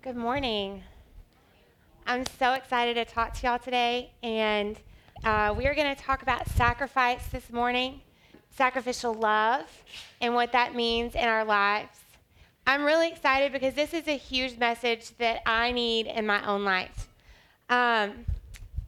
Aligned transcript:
Good 0.00 0.14
morning. 0.14 0.84
I'm 2.06 2.24
so 2.38 2.52
excited 2.52 2.94
to 2.94 3.04
talk 3.04 3.34
to 3.34 3.46
y'all 3.48 3.58
today, 3.58 4.12
and 4.22 4.78
uh, 5.24 5.52
we 5.58 5.66
are 5.66 5.74
going 5.74 5.92
to 5.92 6.00
talk 6.00 6.22
about 6.22 6.48
sacrifice 6.50 7.26
this 7.32 7.50
morning, 7.50 8.00
sacrificial 8.48 9.12
love, 9.12 9.64
and 10.20 10.34
what 10.34 10.52
that 10.52 10.76
means 10.76 11.16
in 11.16 11.24
our 11.24 11.44
lives. 11.44 11.98
I'm 12.64 12.84
really 12.84 13.08
excited 13.08 13.50
because 13.50 13.74
this 13.74 13.92
is 13.92 14.06
a 14.06 14.16
huge 14.16 14.56
message 14.56 15.16
that 15.18 15.42
I 15.44 15.72
need 15.72 16.06
in 16.06 16.24
my 16.24 16.46
own 16.46 16.64
life. 16.64 17.08
Um, 17.68 18.24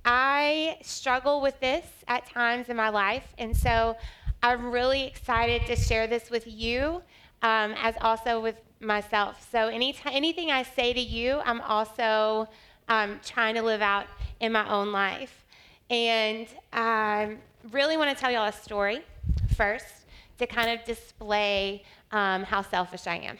I 0.05 0.79
struggle 0.81 1.41
with 1.41 1.59
this 1.59 1.85
at 2.07 2.25
times 2.27 2.69
in 2.69 2.77
my 2.77 2.89
life, 2.89 3.35
and 3.37 3.57
so 3.57 3.97
I'm 4.45 4.71
really 4.71 5.09
excited 5.09 5.67
to 5.67 5.75
share 5.75 6.07
this 6.07 6.31
with 6.31 6.47
you, 6.47 7.03
um, 7.43 7.75
as 7.83 7.97
also 8.01 8.41
with 8.41 8.55
myself. 8.81 9.47
So 9.51 9.69
any 9.69 9.93
t- 9.93 10.01
anything 10.11 10.51
I 10.51 10.63
say 10.63 10.93
to 10.93 11.01
you, 11.01 11.41
I'm 11.45 11.61
also 11.61 12.49
um, 12.89 13.21
trying 13.25 13.55
to 13.55 13.63
live 13.63 13.83
out 13.83 14.07
in 14.41 14.53
my 14.53 14.69
own 14.69 14.93
life. 14.93 15.45
And 15.91 16.47
I 16.73 17.37
really 17.71 17.97
want 17.97 18.17
to 18.17 18.21
tell 18.21 18.31
y'all 18.31 18.47
a 18.47 18.53
story 18.53 19.03
first 19.57 20.07
to 20.39 20.47
kind 20.47 20.71
of 20.71 20.85
display 20.87 21.83
um, 22.13 22.43
how 22.43 22.63
selfish 22.63 23.07
I 23.07 23.17
am. 23.17 23.39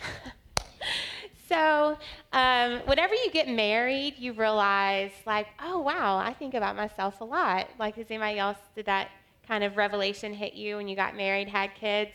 so, 1.49 1.99
um, 2.33 2.81
whenever 2.87 3.15
you 3.15 3.31
get 3.33 3.49
married, 3.49 4.17
you 4.19 4.33
realize, 4.33 5.11
like, 5.27 5.47
oh, 5.61 5.81
wow, 5.81 6.19
I 6.19 6.35
think 6.35 6.55
about 6.55 6.77
myself 6.77 7.21
a 7.21 7.25
lot. 7.25 7.69
Like, 7.79 7.97
does 7.97 8.07
anybody 8.11 8.39
else, 8.39 8.59
did 8.75 8.87
that 8.87 9.09
kind 9.49 9.65
of 9.65 9.77
revelation 9.77 10.35
hit 10.35 10.55
you 10.55 10.77
when 10.77 10.89
you 10.89 10.95
got 10.95 11.17
married, 11.17 11.49
had 11.49 11.75
kids? 11.75 12.13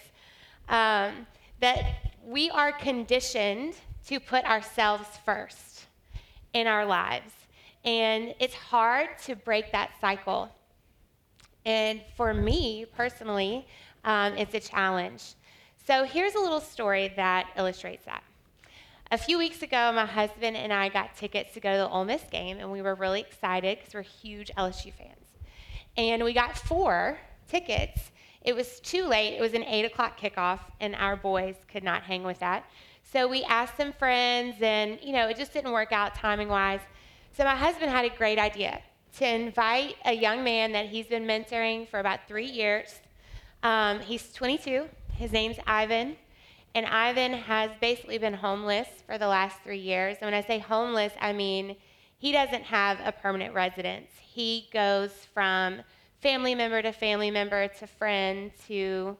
Um, 0.69 1.27
that 1.59 2.04
we 2.25 2.49
are 2.49 2.71
conditioned 2.71 3.75
to 4.07 4.19
put 4.19 4.43
ourselves 4.45 5.07
first 5.23 5.85
in 6.53 6.65
our 6.65 6.85
lives. 6.85 7.31
And 7.83 8.33
it's 8.39 8.55
hard 8.55 9.09
to 9.25 9.35
break 9.35 9.71
that 9.71 9.91
cycle. 10.01 10.49
And 11.65 12.01
for 12.17 12.33
me 12.33 12.85
personally, 12.97 13.67
um, 14.03 14.33
it's 14.37 14.55
a 14.55 14.59
challenge. 14.59 15.35
So 15.85 16.03
here's 16.03 16.33
a 16.33 16.39
little 16.39 16.61
story 16.61 17.13
that 17.15 17.47
illustrates 17.57 18.05
that. 18.05 18.23
A 19.11 19.19
few 19.19 19.37
weeks 19.37 19.61
ago, 19.61 19.91
my 19.93 20.05
husband 20.05 20.57
and 20.57 20.73
I 20.73 20.89
got 20.89 21.15
tickets 21.15 21.53
to 21.53 21.59
go 21.59 21.73
to 21.73 21.77
the 21.77 21.87
Ole 21.87 22.05
Miss 22.05 22.23
game, 22.31 22.57
and 22.57 22.71
we 22.71 22.81
were 22.81 22.95
really 22.95 23.19
excited 23.19 23.77
because 23.77 23.93
we're 23.93 24.01
huge 24.01 24.49
LSU 24.57 24.91
fans. 24.91 25.27
And 25.95 26.23
we 26.23 26.33
got 26.33 26.57
four 26.57 27.19
tickets 27.47 28.11
it 28.45 28.55
was 28.55 28.79
too 28.79 29.05
late. 29.05 29.35
It 29.35 29.41
was 29.41 29.53
an 29.53 29.63
8 29.63 29.85
o'clock 29.85 30.19
kickoff, 30.19 30.59
and 30.79 30.95
our 30.95 31.15
boys 31.15 31.55
could 31.67 31.83
not 31.83 32.03
hang 32.03 32.23
with 32.23 32.39
that. 32.39 32.65
So 33.03 33.27
we 33.27 33.43
asked 33.43 33.77
some 33.77 33.91
friends, 33.91 34.55
and, 34.61 34.99
you 35.01 35.13
know, 35.13 35.27
it 35.27 35.37
just 35.37 35.51
didn't 35.51 35.71
work 35.71 35.91
out 35.91 36.15
timing 36.15 36.47
wise. 36.47 36.81
So 37.35 37.43
my 37.43 37.55
husband 37.55 37.91
had 37.91 38.05
a 38.05 38.15
great 38.15 38.39
idea 38.39 38.81
to 39.17 39.27
invite 39.27 39.95
a 40.05 40.13
young 40.13 40.43
man 40.43 40.71
that 40.73 40.87
he's 40.87 41.07
been 41.07 41.25
mentoring 41.25 41.87
for 41.87 41.99
about 41.99 42.27
three 42.27 42.45
years. 42.45 42.99
Um, 43.63 43.99
he's 43.99 44.31
22. 44.33 44.87
His 45.13 45.31
name's 45.31 45.57
Ivan. 45.65 46.15
And 46.75 46.85
Ivan 46.85 47.33
has 47.33 47.71
basically 47.79 48.17
been 48.17 48.33
homeless 48.33 48.89
for 49.05 49.17
the 49.17 49.27
last 49.27 49.57
three 49.63 49.79
years. 49.79 50.17
And 50.21 50.27
when 50.27 50.33
I 50.33 50.45
say 50.45 50.59
homeless, 50.59 51.13
I 51.19 51.31
mean 51.31 51.77
he 52.17 52.31
doesn't 52.31 52.63
have 52.63 52.99
a 53.03 53.11
permanent 53.11 53.53
residence. 53.53 54.09
He 54.19 54.67
goes 54.73 55.11
from 55.33 55.81
family 56.25 56.55
member 56.55 56.81
to 56.81 56.91
family 56.91 57.29
member 57.29 57.67
to 57.67 57.85
friend 57.85 58.51
to 58.67 59.15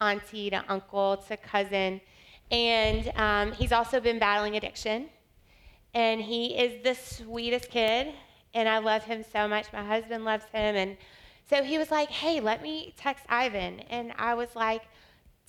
auntie 0.00 0.48
to 0.48 0.64
uncle 0.66 1.18
to 1.18 1.36
cousin. 1.36 2.00
And 2.50 3.12
um, 3.16 3.52
he's 3.52 3.70
also 3.70 4.00
been 4.00 4.18
battling 4.18 4.56
addiction. 4.56 5.10
And 5.92 6.22
he 6.22 6.56
is 6.56 6.82
the 6.82 6.94
sweetest 6.94 7.68
kid. 7.68 8.14
And 8.54 8.66
I 8.66 8.78
love 8.78 9.04
him 9.04 9.22
so 9.30 9.46
much. 9.46 9.66
My 9.74 9.84
husband 9.84 10.24
loves 10.24 10.46
him. 10.46 10.74
And 10.74 10.96
so 11.50 11.62
he 11.62 11.76
was 11.76 11.90
like, 11.90 12.08
hey, 12.08 12.40
let 12.40 12.62
me 12.62 12.94
text 12.96 13.26
Ivan. 13.28 13.80
And 13.90 14.14
I 14.16 14.32
was 14.32 14.56
like, 14.56 14.84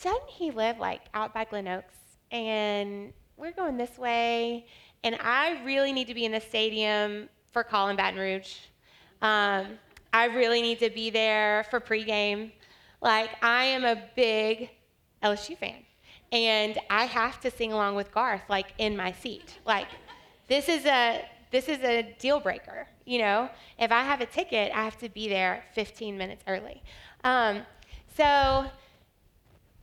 doesn't 0.04 0.28
he 0.28 0.52
live 0.52 0.80
like 0.80 1.04
out 1.14 1.34
by 1.34 1.46
Glen 1.46 1.70
Oaks? 1.70 1.96
And 2.30 3.14
we're 3.38 3.54
going 3.54 3.78
this 3.78 3.98
way. 3.98 4.66
And 5.06 5.16
I 5.22 5.64
really 5.64 5.94
need 5.94 6.08
to 6.08 6.14
be 6.14 6.26
in 6.26 6.34
the 6.34 6.42
stadium 6.42 7.30
for 7.54 7.64
Callin' 7.64 7.96
Baton 7.96 8.20
Rouge. 8.20 8.58
Um, 9.22 9.78
I 10.14 10.26
really 10.26 10.62
need 10.62 10.80
to 10.80 10.90
be 10.90 11.10
there 11.10 11.66
for 11.70 11.80
pregame. 11.80 12.52
Like, 13.02 13.30
I 13.42 13.66
am 13.66 13.86
a 13.86 14.04
big 14.16 14.70
LSU 15.24 15.58
fan. 15.58 15.86
And 16.32 16.78
I 16.90 17.06
have 17.06 17.40
to 17.42 17.52
sing 17.52 17.74
along 17.74 17.96
with 17.96 18.12
Garth, 18.12 18.42
like, 18.50 18.74
in 18.78 18.96
my 18.96 19.12
seat. 19.12 19.58
Like, 19.66 19.88
this 20.48 20.70
is 20.70 20.86
a 20.86 21.26
this 21.52 21.68
is 21.68 21.80
a 21.80 22.16
deal 22.20 22.40
breaker. 22.40 22.88
You 23.06 23.20
know, 23.20 23.50
if 23.80 23.92
I 23.92 24.04
have 24.04 24.22
a 24.22 24.26
ticket, 24.28 24.72
I 24.72 24.84
have 24.84 25.00
to 25.00 25.10
be 25.10 25.28
there 25.28 25.64
15 25.74 26.16
minutes 26.16 26.44
early. 26.48 26.84
Um, 27.24 27.64
so 28.16 28.70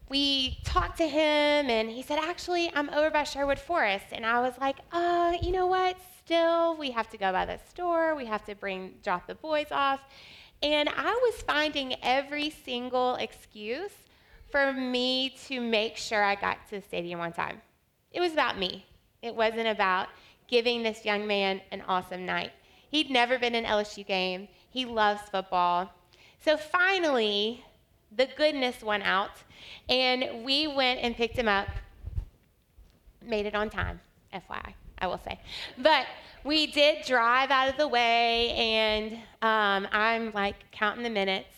we 0.08 0.58
talked 0.64 0.98
to 0.98 1.08
him, 1.08 1.70
and 1.70 1.90
he 1.90 2.02
said, 2.02 2.18
"Actually, 2.18 2.70
I'm 2.74 2.90
over 2.90 3.10
by 3.10 3.24
Sherwood 3.24 3.58
Forest." 3.58 4.06
And 4.12 4.24
I 4.24 4.40
was 4.40 4.54
like, 4.60 4.76
"Uh, 4.92 5.36
you 5.42 5.52
know 5.52 5.66
what? 5.66 5.96
still. 6.26 6.76
We 6.76 6.90
have 6.90 7.08
to 7.10 7.16
go 7.16 7.30
by 7.30 7.46
the 7.46 7.58
store. 7.70 8.16
We 8.16 8.26
have 8.26 8.44
to 8.46 8.54
bring 8.56 8.94
drop 9.02 9.28
the 9.28 9.36
boys 9.36 9.68
off. 9.70 10.00
And 10.62 10.88
I 10.88 11.12
was 11.12 11.42
finding 11.42 11.94
every 12.02 12.50
single 12.50 13.14
excuse 13.14 13.92
for 14.50 14.72
me 14.72 15.36
to 15.46 15.60
make 15.60 15.96
sure 15.96 16.24
I 16.24 16.34
got 16.34 16.66
to 16.68 16.76
the 16.76 16.82
stadium 16.82 17.20
on 17.20 17.32
time. 17.32 17.62
It 18.12 18.20
was 18.20 18.32
about 18.32 18.58
me. 18.58 18.86
It 19.22 19.34
wasn't 19.34 19.68
about 19.68 20.08
giving 20.48 20.82
this 20.82 21.04
young 21.04 21.26
man 21.26 21.60
an 21.70 21.82
awesome 21.86 22.26
night. 22.26 22.52
He'd 22.90 23.10
never 23.10 23.38
been 23.38 23.54
in 23.54 23.64
an 23.64 23.70
LSU 23.70 24.04
game. 24.04 24.48
He 24.70 24.84
loves 24.84 25.22
football. 25.30 25.92
So 26.40 26.56
finally, 26.56 27.64
the 28.16 28.28
goodness 28.36 28.82
went 28.82 29.02
out, 29.02 29.42
and 29.88 30.44
we 30.44 30.66
went 30.66 31.00
and 31.00 31.14
picked 31.14 31.36
him 31.36 31.48
up. 31.48 31.68
Made 33.22 33.46
it 33.46 33.54
on 33.54 33.70
time, 33.70 34.00
FYI. 34.32 34.74
I 34.98 35.06
will 35.06 35.18
say. 35.18 35.38
But 35.76 36.06
we 36.44 36.66
did 36.66 37.04
drive 37.04 37.50
out 37.50 37.68
of 37.68 37.76
the 37.76 37.88
way, 37.88 38.50
and 38.52 39.12
um, 39.42 39.88
I'm 39.92 40.32
like 40.32 40.70
counting 40.72 41.02
the 41.02 41.10
minutes. 41.10 41.48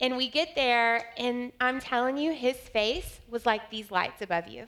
And 0.00 0.16
we 0.16 0.28
get 0.28 0.54
there, 0.54 1.04
and 1.16 1.52
I'm 1.60 1.80
telling 1.80 2.16
you, 2.16 2.32
his 2.32 2.56
face 2.56 3.20
was 3.28 3.46
like 3.46 3.70
these 3.70 3.90
lights 3.90 4.22
above 4.22 4.48
you. 4.48 4.66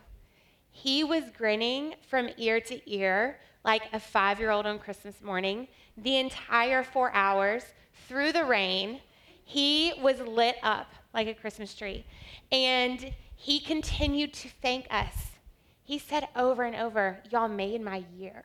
He 0.71 1.05
was 1.05 1.25
grinning 1.37 1.95
from 2.09 2.29
ear 2.37 2.61
to 2.61 2.91
ear 2.91 3.39
like 3.65 3.83
a 3.93 4.01
five 4.01 4.39
year 4.39 4.51
old 4.51 4.67
on 4.67 4.79
Christmas 4.79 5.21
morning 5.23 5.69
the 5.97 6.17
entire 6.17 6.85
four 6.85 7.13
hours 7.13 7.65
through 8.09 8.33
the 8.33 8.45
rain. 8.45 9.01
He 9.47 9.95
was 10.03 10.21
lit 10.21 10.57
up 10.63 10.93
like 11.15 11.27
a 11.27 11.35
Christmas 11.35 11.75
tree. 11.75 12.05
And 12.53 13.15
he 13.35 13.61
continued 13.61 14.35
to 14.35 14.49
thank 14.61 14.87
us 14.91 15.31
he 15.87 16.01
said 16.01 16.29
over 16.35 16.65
and 16.65 16.75
over, 16.75 17.19
Y'all 17.31 17.49
made 17.49 17.81
my 17.81 18.05
year. 18.17 18.45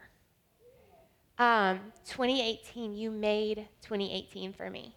Um, 1.39 1.79
2018, 2.05 2.93
you 2.93 3.09
made 3.09 3.67
2018 3.81 4.53
for 4.53 4.69
me. 4.69 4.95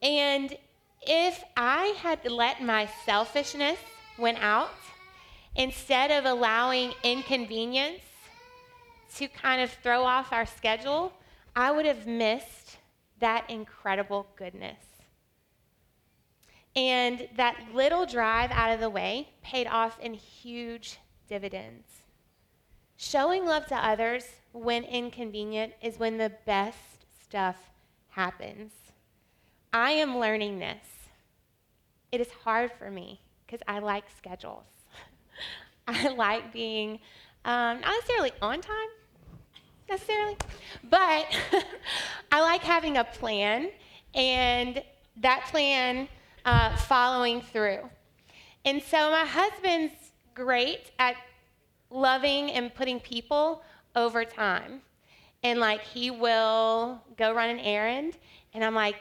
And 0.00 0.56
if 1.02 1.44
I 1.58 1.94
had 1.98 2.24
let 2.24 2.62
my 2.62 2.88
selfishness 3.04 3.78
went 4.18 4.38
out, 4.42 4.70
instead 5.54 6.10
of 6.10 6.24
allowing 6.24 6.94
inconvenience 7.04 8.00
to 9.16 9.28
kind 9.28 9.60
of 9.60 9.70
throw 9.82 10.02
off 10.02 10.32
our 10.32 10.46
schedule, 10.46 11.12
I 11.54 11.72
would 11.72 11.84
have 11.84 12.06
missed 12.06 12.78
that 13.18 13.44
incredible 13.50 14.26
goodness. 14.36 14.78
And 16.76 17.28
that 17.36 17.56
little 17.74 18.06
drive 18.06 18.50
out 18.52 18.72
of 18.72 18.80
the 18.80 18.90
way 18.90 19.30
paid 19.42 19.66
off 19.66 19.98
in 20.00 20.14
huge 20.14 20.98
dividends. 21.28 21.86
Showing 22.96 23.44
love 23.44 23.66
to 23.66 23.74
others 23.74 24.24
when 24.52 24.84
inconvenient 24.84 25.72
is 25.82 25.98
when 25.98 26.18
the 26.18 26.32
best 26.46 27.06
stuff 27.22 27.56
happens. 28.10 28.72
I 29.72 29.92
am 29.92 30.18
learning 30.18 30.58
this. 30.58 30.84
It 32.12 32.20
is 32.20 32.30
hard 32.44 32.72
for 32.72 32.90
me 32.90 33.20
because 33.46 33.60
I 33.66 33.78
like 33.78 34.04
schedules. 34.16 34.64
I 35.88 36.08
like 36.08 36.52
being 36.52 36.98
um, 37.44 37.80
not 37.80 37.94
necessarily 37.94 38.32
on 38.42 38.60
time, 38.60 38.88
necessarily, 39.88 40.36
but 40.84 41.26
I 42.32 42.40
like 42.42 42.62
having 42.62 42.96
a 42.96 43.04
plan 43.04 43.70
and 44.14 44.82
that 45.16 45.46
plan 45.50 46.08
uh, 46.44 46.76
following 46.76 47.40
through. 47.40 47.88
And 48.64 48.82
so 48.82 49.10
my 49.10 49.24
husband's 49.24 49.94
great 50.34 50.90
at 50.98 51.16
loving 51.90 52.50
and 52.50 52.74
putting 52.74 53.00
people 53.00 53.62
over 53.96 54.24
time. 54.24 54.82
And 55.42 55.58
like 55.58 55.82
he 55.82 56.10
will 56.10 57.02
go 57.16 57.32
run 57.32 57.48
an 57.48 57.60
errand, 57.60 58.18
and 58.52 58.62
I'm 58.62 58.74
like 58.74 58.96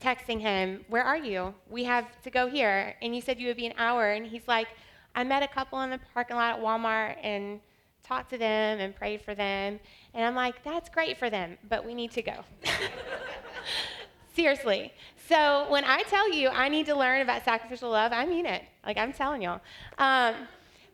texting 0.00 0.40
him, 0.40 0.84
Where 0.88 1.02
are 1.02 1.16
you? 1.16 1.54
We 1.68 1.84
have 1.84 2.06
to 2.22 2.30
go 2.30 2.48
here. 2.48 2.94
And 3.02 3.14
you 3.14 3.20
said 3.20 3.38
you 3.38 3.48
would 3.48 3.56
be 3.56 3.66
an 3.66 3.74
hour. 3.76 4.12
And 4.12 4.26
he's 4.26 4.46
like, 4.46 4.68
I 5.14 5.24
met 5.24 5.42
a 5.42 5.48
couple 5.48 5.80
in 5.82 5.90
the 5.90 6.00
parking 6.12 6.36
lot 6.36 6.58
at 6.58 6.62
Walmart 6.62 7.16
and 7.22 7.60
talked 8.02 8.30
to 8.30 8.38
them 8.38 8.80
and 8.80 8.94
prayed 8.94 9.22
for 9.22 9.34
them. 9.34 9.80
And 10.12 10.24
I'm 10.24 10.34
like, 10.34 10.62
that's 10.62 10.88
great 10.88 11.18
for 11.18 11.30
them, 11.30 11.56
but 11.68 11.84
we 11.84 11.94
need 11.94 12.10
to 12.12 12.22
go. 12.22 12.44
Seriously. 14.34 14.92
So 15.28 15.66
when 15.70 15.84
I 15.84 16.02
tell 16.02 16.30
you 16.32 16.48
I 16.48 16.68
need 16.68 16.86
to 16.86 16.94
learn 16.94 17.22
about 17.22 17.44
sacrificial 17.44 17.90
love, 17.90 18.12
I 18.12 18.26
mean 18.26 18.46
it. 18.46 18.62
Like 18.84 18.98
I'm 18.98 19.12
telling 19.12 19.42
y'all. 19.42 19.60
Um, 19.98 20.34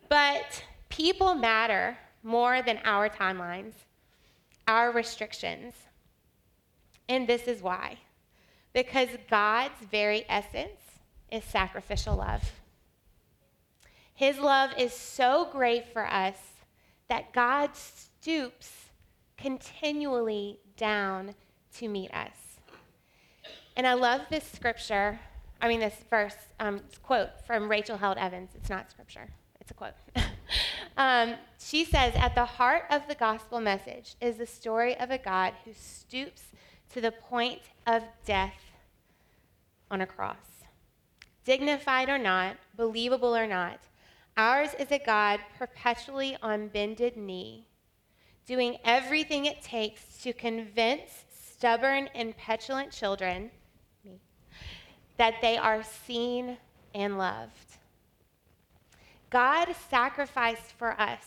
but 0.08 0.62
people 0.88 1.34
matter 1.34 1.96
more 2.22 2.62
than 2.62 2.78
our 2.84 3.08
timelines, 3.08 3.72
our 4.68 4.92
restrictions. 4.92 5.74
And 7.08 7.26
this 7.26 7.48
is 7.48 7.60
why. 7.62 7.98
Because 8.72 9.08
God's 9.28 9.80
very 9.90 10.24
essence 10.28 10.80
is 11.32 11.42
sacrificial 11.44 12.16
love. 12.16 12.52
His 14.14 14.38
love 14.38 14.70
is 14.78 14.92
so 14.92 15.48
great 15.50 15.92
for 15.92 16.06
us 16.06 16.36
that 17.08 17.32
God 17.32 17.70
stoops 17.74 18.90
continually 19.36 20.60
down 20.76 21.34
to 21.74 21.88
meet 21.88 22.12
us. 22.12 22.49
And 23.76 23.86
I 23.86 23.94
love 23.94 24.22
this 24.30 24.44
scripture, 24.44 25.18
I 25.60 25.68
mean, 25.68 25.80
this 25.80 25.94
verse, 26.08 26.36
um, 26.58 26.80
quote 27.02 27.30
from 27.46 27.70
Rachel 27.70 27.96
Held 27.96 28.18
Evans. 28.18 28.50
It's 28.54 28.68
not 28.68 28.90
scripture, 28.90 29.28
it's 29.60 29.70
a 29.70 29.74
quote. 29.74 29.94
um, 30.96 31.34
she 31.58 31.84
says, 31.84 32.14
At 32.16 32.34
the 32.34 32.44
heart 32.44 32.84
of 32.90 33.06
the 33.08 33.14
gospel 33.14 33.60
message 33.60 34.16
is 34.20 34.36
the 34.36 34.46
story 34.46 34.98
of 34.98 35.10
a 35.10 35.18
God 35.18 35.54
who 35.64 35.72
stoops 35.72 36.42
to 36.90 37.00
the 37.00 37.12
point 37.12 37.60
of 37.86 38.02
death 38.24 38.60
on 39.90 40.00
a 40.00 40.06
cross. 40.06 40.36
Dignified 41.44 42.08
or 42.08 42.18
not, 42.18 42.56
believable 42.76 43.36
or 43.36 43.46
not, 43.46 43.80
ours 44.36 44.74
is 44.78 44.90
a 44.90 44.98
God 44.98 45.40
perpetually 45.58 46.36
on 46.42 46.68
bended 46.68 47.16
knee, 47.16 47.66
doing 48.46 48.78
everything 48.84 49.46
it 49.46 49.62
takes 49.62 50.18
to 50.18 50.32
convince 50.32 51.24
stubborn 51.30 52.08
and 52.14 52.36
petulant 52.36 52.90
children 52.90 53.50
that 55.20 55.42
they 55.42 55.58
are 55.58 55.82
seen 55.82 56.56
and 56.94 57.18
loved. 57.18 57.76
God 59.28 59.68
sacrificed 59.90 60.72
for 60.78 60.98
us. 60.98 61.22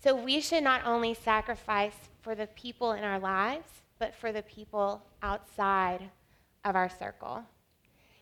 So 0.00 0.14
we 0.14 0.40
should 0.40 0.62
not 0.62 0.86
only 0.86 1.14
sacrifice 1.14 1.96
for 2.22 2.36
the 2.36 2.46
people 2.46 2.92
in 2.92 3.02
our 3.02 3.18
lives, 3.18 3.66
but 3.98 4.14
for 4.14 4.30
the 4.30 4.42
people 4.42 5.02
outside 5.20 6.10
of 6.64 6.76
our 6.76 6.88
circle. 6.88 7.42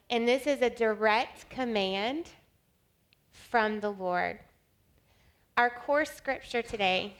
And 0.08 0.26
this 0.26 0.46
is 0.46 0.62
a 0.62 0.70
direct 0.70 1.50
command 1.50 2.30
from 3.32 3.80
the 3.80 3.92
Lord. 3.92 4.38
Our 5.58 5.68
core 5.68 6.06
scripture 6.06 6.62
today 6.62 7.16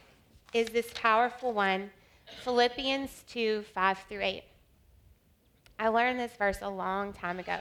is 0.54 0.70
this 0.70 0.92
powerful 0.94 1.52
one, 1.52 1.90
Philippians 2.42 3.24
2 3.28 3.64
5 3.74 3.98
through 4.08 4.22
8. 4.22 4.44
I 5.78 5.88
learned 5.88 6.19
this 6.19 6.32
verse 6.32 6.58
a 6.60 6.69
long 6.69 7.12
time 7.12 7.38
ago, 7.38 7.60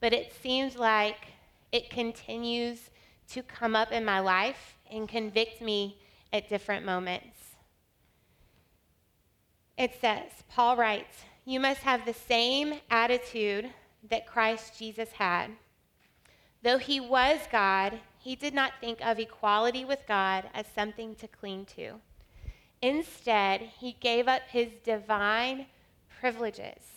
but 0.00 0.12
it 0.12 0.32
seems 0.42 0.76
like 0.76 1.26
it 1.72 1.90
continues 1.90 2.90
to 3.30 3.42
come 3.42 3.74
up 3.74 3.90
in 3.90 4.04
my 4.04 4.20
life 4.20 4.76
and 4.90 5.08
convict 5.08 5.60
me 5.60 5.98
at 6.32 6.48
different 6.48 6.84
moments. 6.84 7.38
It 9.76 9.92
says, 10.00 10.30
Paul 10.48 10.76
writes, 10.76 11.24
You 11.44 11.58
must 11.58 11.80
have 11.80 12.04
the 12.04 12.14
same 12.14 12.74
attitude 12.90 13.70
that 14.08 14.26
Christ 14.26 14.78
Jesus 14.78 15.10
had. 15.12 15.48
Though 16.62 16.78
he 16.78 17.00
was 17.00 17.40
God, 17.50 17.98
he 18.18 18.36
did 18.36 18.54
not 18.54 18.74
think 18.80 19.04
of 19.04 19.18
equality 19.18 19.84
with 19.84 20.06
God 20.06 20.44
as 20.54 20.66
something 20.72 21.16
to 21.16 21.26
cling 21.26 21.66
to. 21.76 21.94
Instead, 22.80 23.62
he 23.80 23.96
gave 23.98 24.28
up 24.28 24.42
his 24.48 24.68
divine 24.84 25.66
privileges. 26.20 26.91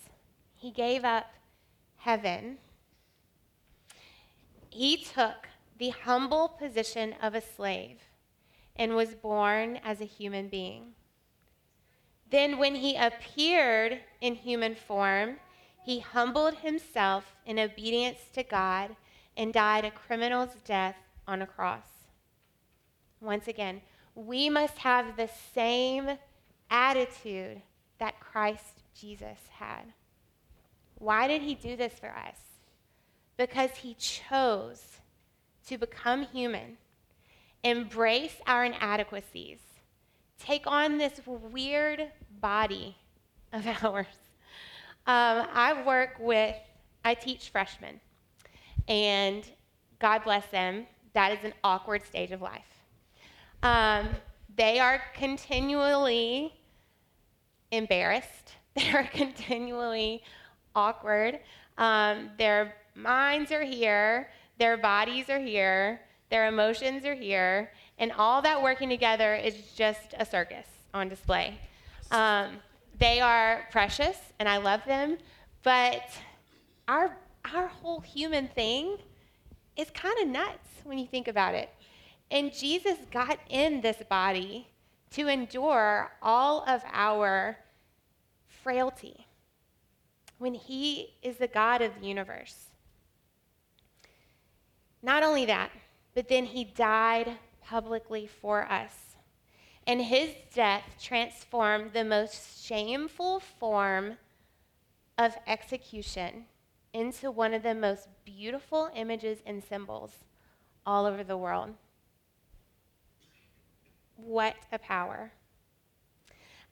He 0.66 0.72
gave 0.72 1.04
up 1.04 1.26
heaven. 1.98 2.58
He 4.68 4.96
took 4.96 5.46
the 5.78 5.90
humble 5.90 6.48
position 6.48 7.14
of 7.22 7.36
a 7.36 7.40
slave 7.40 7.98
and 8.74 8.96
was 8.96 9.14
born 9.14 9.76
as 9.84 10.00
a 10.00 10.06
human 10.06 10.48
being. 10.48 10.94
Then, 12.32 12.58
when 12.58 12.74
he 12.74 12.96
appeared 12.96 14.00
in 14.20 14.34
human 14.34 14.74
form, 14.74 15.36
he 15.84 16.00
humbled 16.00 16.56
himself 16.56 17.36
in 17.46 17.60
obedience 17.60 18.22
to 18.32 18.42
God 18.42 18.96
and 19.36 19.52
died 19.52 19.84
a 19.84 19.92
criminal's 19.92 20.56
death 20.64 20.96
on 21.28 21.42
a 21.42 21.46
cross. 21.46 21.86
Once 23.20 23.46
again, 23.46 23.82
we 24.16 24.50
must 24.50 24.78
have 24.78 25.16
the 25.16 25.30
same 25.54 26.18
attitude 26.68 27.62
that 28.00 28.18
Christ 28.18 28.82
Jesus 28.92 29.38
had. 29.60 29.92
Why 30.98 31.28
did 31.28 31.42
he 31.42 31.54
do 31.54 31.76
this 31.76 31.94
for 31.94 32.08
us? 32.08 32.38
Because 33.36 33.70
he 33.70 33.94
chose 33.94 34.98
to 35.66 35.76
become 35.78 36.22
human, 36.22 36.78
embrace 37.62 38.36
our 38.46 38.64
inadequacies, 38.64 39.58
take 40.38 40.66
on 40.66 40.98
this 40.98 41.20
weird 41.26 42.10
body 42.40 42.96
of 43.52 43.66
ours. 43.84 44.06
Um, 45.06 45.46
I 45.52 45.82
work 45.84 46.16
with, 46.18 46.56
I 47.04 47.14
teach 47.14 47.50
freshmen, 47.50 48.00
and 48.88 49.44
God 49.98 50.24
bless 50.24 50.46
them, 50.46 50.86
that 51.12 51.32
is 51.32 51.44
an 51.44 51.54
awkward 51.62 52.04
stage 52.04 52.32
of 52.32 52.42
life. 52.42 52.62
Um, 53.62 54.08
they 54.56 54.78
are 54.78 55.02
continually 55.14 56.54
embarrassed, 57.70 58.54
they 58.74 58.90
are 58.92 59.04
continually 59.04 60.22
awkward. 60.76 61.40
Um, 61.78 62.30
their 62.38 62.76
minds 62.94 63.50
are 63.50 63.64
here, 63.64 64.30
their 64.58 64.76
bodies 64.76 65.28
are 65.28 65.40
here, 65.40 66.00
their 66.30 66.46
emotions 66.46 67.04
are 67.04 67.14
here, 67.14 67.72
and 67.98 68.12
all 68.12 68.42
that 68.42 68.62
working 68.62 68.88
together 68.88 69.34
is 69.34 69.72
just 69.74 70.14
a 70.18 70.24
circus 70.24 70.66
on 70.94 71.08
display. 71.08 71.58
Um, 72.10 72.58
they 72.98 73.20
are 73.20 73.66
precious, 73.70 74.16
and 74.38 74.48
I 74.48 74.58
love 74.58 74.80
them, 74.86 75.18
but 75.62 76.02
our, 76.88 77.16
our 77.52 77.66
whole 77.66 78.00
human 78.00 78.48
thing 78.48 78.98
is 79.76 79.90
kind 79.90 80.18
of 80.22 80.28
nuts 80.28 80.68
when 80.84 80.98
you 80.98 81.06
think 81.06 81.28
about 81.28 81.54
it. 81.54 81.68
And 82.30 82.52
Jesus 82.52 82.96
got 83.10 83.38
in 83.48 83.80
this 83.80 84.02
body 84.08 84.68
to 85.12 85.28
endure 85.28 86.10
all 86.22 86.64
of 86.66 86.82
our 86.92 87.58
frailty 88.62 89.25
when 90.38 90.54
he 90.54 91.14
is 91.22 91.36
the 91.36 91.48
God 91.48 91.82
of 91.82 92.00
the 92.00 92.06
universe. 92.06 92.66
Not 95.02 95.22
only 95.22 95.46
that, 95.46 95.70
but 96.14 96.28
then 96.28 96.46
he 96.46 96.64
died 96.64 97.38
publicly 97.62 98.26
for 98.26 98.64
us. 98.70 99.16
And 99.86 100.02
his 100.02 100.30
death 100.52 100.82
transformed 101.00 101.92
the 101.92 102.04
most 102.04 102.64
shameful 102.64 103.40
form 103.40 104.16
of 105.16 105.36
execution 105.46 106.46
into 106.92 107.30
one 107.30 107.54
of 107.54 107.62
the 107.62 107.74
most 107.74 108.08
beautiful 108.24 108.90
images 108.94 109.38
and 109.46 109.62
symbols 109.62 110.12
all 110.84 111.06
over 111.06 111.22
the 111.22 111.36
world. 111.36 111.70
What 114.16 114.56
a 114.72 114.78
power. 114.78 115.30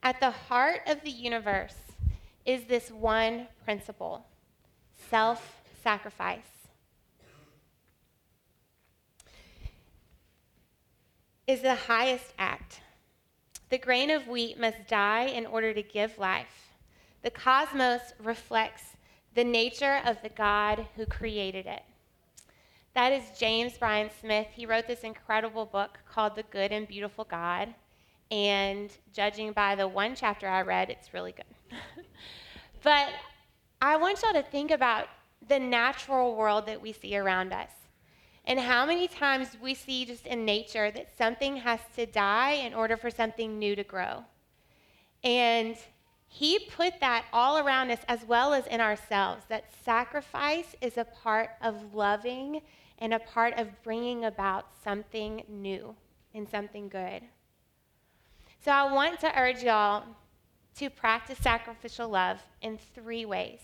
At 0.03 0.19
the 0.19 0.31
heart 0.31 0.81
of 0.87 1.01
the 1.01 1.11
universe 1.11 1.75
is 2.45 2.65
this 2.65 2.91
one 2.91 3.47
principle 3.63 4.25
self 5.09 5.61
sacrifice. 5.83 6.41
Is 11.47 11.61
the 11.61 11.75
highest 11.75 12.33
act. 12.39 12.81
The 13.69 13.77
grain 13.77 14.09
of 14.09 14.27
wheat 14.27 14.59
must 14.59 14.87
die 14.87 15.25
in 15.25 15.45
order 15.45 15.73
to 15.73 15.83
give 15.83 16.17
life. 16.17 16.73
The 17.21 17.29
cosmos 17.29 18.01
reflects 18.19 18.83
the 19.35 19.43
nature 19.43 20.01
of 20.05 20.21
the 20.21 20.29
God 20.29 20.87
who 20.95 21.05
created 21.05 21.65
it. 21.65 21.83
That 22.93 23.11
is 23.11 23.37
James 23.37 23.77
Bryan 23.77 24.09
Smith. 24.21 24.47
He 24.53 24.65
wrote 24.65 24.87
this 24.87 25.01
incredible 25.01 25.65
book 25.65 25.99
called 26.09 26.35
The 26.35 26.43
Good 26.43 26.71
and 26.71 26.87
Beautiful 26.87 27.25
God. 27.25 27.73
And 28.31 28.89
judging 29.13 29.51
by 29.51 29.75
the 29.75 29.87
one 29.87 30.15
chapter 30.15 30.47
I 30.47 30.61
read, 30.61 30.89
it's 30.89 31.13
really 31.13 31.31
good. 31.31 31.54
but 32.83 33.09
I 33.81 33.97
want 33.97 34.21
y'all 34.21 34.33
to 34.33 34.43
think 34.43 34.71
about 34.71 35.07
the 35.47 35.59
natural 35.59 36.35
world 36.35 36.65
that 36.65 36.81
we 36.81 36.91
see 36.91 37.17
around 37.17 37.53
us 37.53 37.69
and 38.45 38.59
how 38.59 38.85
many 38.85 39.07
times 39.07 39.57
we 39.61 39.73
see 39.73 40.05
just 40.05 40.25
in 40.25 40.45
nature 40.45 40.91
that 40.91 41.17
something 41.17 41.57
has 41.57 41.79
to 41.95 42.05
die 42.05 42.51
in 42.51 42.73
order 42.73 42.95
for 42.95 43.09
something 43.09 43.57
new 43.57 43.75
to 43.75 43.83
grow. 43.83 44.23
And 45.23 45.75
he 46.27 46.59
put 46.59 46.99
that 46.99 47.25
all 47.33 47.57
around 47.57 47.91
us 47.91 48.01
as 48.07 48.25
well 48.25 48.53
as 48.53 48.67
in 48.67 48.81
ourselves 48.81 49.45
that 49.49 49.65
sacrifice 49.83 50.75
is 50.81 50.97
a 50.97 51.05
part 51.05 51.51
of 51.61 51.93
loving 51.93 52.61
and 52.99 53.13
a 53.13 53.19
part 53.19 53.53
of 53.57 53.83
bringing 53.83 54.25
about 54.25 54.67
something 54.83 55.43
new 55.47 55.95
and 56.33 56.47
something 56.47 56.87
good. 56.87 57.23
So 58.63 58.71
I 58.71 58.91
want 58.91 59.19
to 59.21 59.39
urge 59.39 59.63
y'all 59.63 60.03
to 60.77 60.89
practice 60.89 61.37
sacrificial 61.39 62.09
love 62.09 62.41
in 62.61 62.77
three 62.93 63.25
ways. 63.25 63.61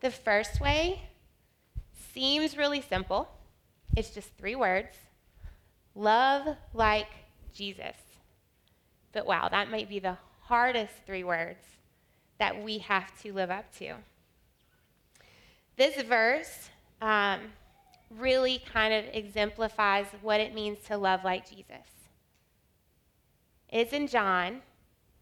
The 0.00 0.10
first 0.10 0.60
way 0.60 1.02
seems 2.14 2.56
really 2.56 2.82
simple, 2.82 3.28
it's 3.96 4.10
just 4.10 4.30
three 4.36 4.56
words 4.56 4.96
love 5.94 6.56
like 6.74 7.08
Jesus. 7.52 7.96
But 9.12 9.26
wow, 9.26 9.48
that 9.48 9.70
might 9.70 9.88
be 9.88 9.98
the 9.98 10.16
hardest 10.42 10.92
three 11.06 11.24
words 11.24 11.64
that 12.38 12.62
we 12.62 12.78
have 12.78 13.20
to 13.22 13.32
live 13.32 13.50
up 13.50 13.74
to. 13.78 13.94
This 15.76 16.00
verse 16.02 16.70
um, 17.00 17.40
really 18.16 18.62
kind 18.72 18.94
of 18.94 19.04
exemplifies 19.12 20.06
what 20.22 20.40
it 20.40 20.54
means 20.54 20.78
to 20.86 20.96
love 20.96 21.24
like 21.24 21.48
Jesus. 21.48 21.88
It's 23.68 23.92
in 23.92 24.06
John. 24.06 24.62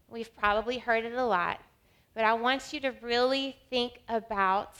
We've 0.09 0.35
probably 0.35 0.77
heard 0.77 1.03
it 1.03 1.13
a 1.13 1.25
lot, 1.25 1.59
but 2.13 2.23
I 2.23 2.33
want 2.33 2.71
you 2.71 2.79
to 2.81 2.93
really 3.01 3.57
think 3.69 4.01
about 4.07 4.75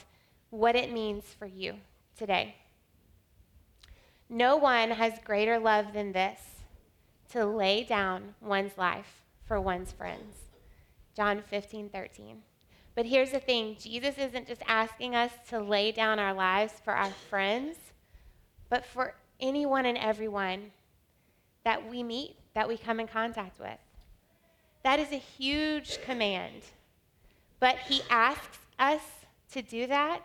what 0.50 0.76
it 0.76 0.92
means 0.92 1.26
for 1.38 1.46
you 1.46 1.76
today. 2.18 2.56
No 4.30 4.58
one 4.58 4.92
has 4.92 5.20
greater 5.24 5.60
love 5.60 5.94
than 5.94 6.12
this 6.12 6.40
to 7.32 7.46
lay 7.46 7.84
down 7.84 8.36
one's 8.42 8.78
life 8.78 9.24
for 9.46 9.60
one's 9.60 9.92
friends. 9.92 10.36
John 11.16 11.42
15, 11.50 11.90
13. 11.90 12.42
But 12.96 13.06
here's 13.06 13.32
the 13.32 13.40
thing 13.40 13.76
Jesus 13.80 14.18
isn't 14.18 14.48
just 14.48 14.62
asking 14.68 15.16
us 15.16 15.32
to 15.50 15.60
lay 15.60 15.92
down 15.92 16.20
our 16.20 16.34
lives 16.34 16.74
for 16.84 16.94
our 16.94 17.12
friends, 17.30 17.78
but 18.70 18.86
for 18.86 19.14
anyone 19.40 19.86
and 19.86 19.98
everyone 19.98 20.72
that 21.64 21.90
we 21.90 22.02
meet, 22.02 22.38
that 22.54 22.68
we 22.68 22.78
come 22.78 23.00
in 23.00 23.08
contact 23.08 23.60
with. 23.60 23.78
That 24.84 25.00
is 25.00 25.12
a 25.12 25.18
huge 25.18 26.02
command. 26.04 26.64
But 27.60 27.78
he 27.78 28.02
asks 28.10 28.60
us 28.80 29.02
to 29.52 29.62
do 29.62 29.88
that 29.88 30.22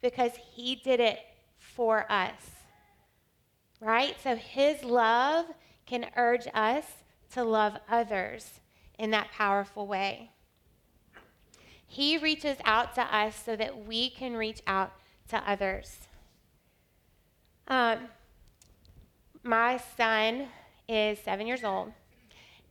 because 0.00 0.32
he 0.54 0.76
did 0.76 1.00
it 1.00 1.18
for 1.58 2.10
us. 2.10 2.50
Right? 3.80 4.16
So 4.22 4.36
his 4.36 4.84
love 4.84 5.46
can 5.86 6.06
urge 6.16 6.46
us 6.54 6.84
to 7.32 7.44
love 7.44 7.74
others 7.88 8.60
in 8.98 9.10
that 9.10 9.30
powerful 9.32 9.86
way. 9.86 10.30
He 11.86 12.16
reaches 12.16 12.56
out 12.64 12.94
to 12.94 13.02
us 13.02 13.36
so 13.36 13.56
that 13.56 13.86
we 13.86 14.10
can 14.10 14.34
reach 14.34 14.62
out 14.66 14.92
to 15.28 15.50
others. 15.50 15.98
Um, 17.68 17.98
my 19.42 19.80
son 19.96 20.48
is 20.88 21.18
seven 21.18 21.46
years 21.46 21.64
old, 21.64 21.92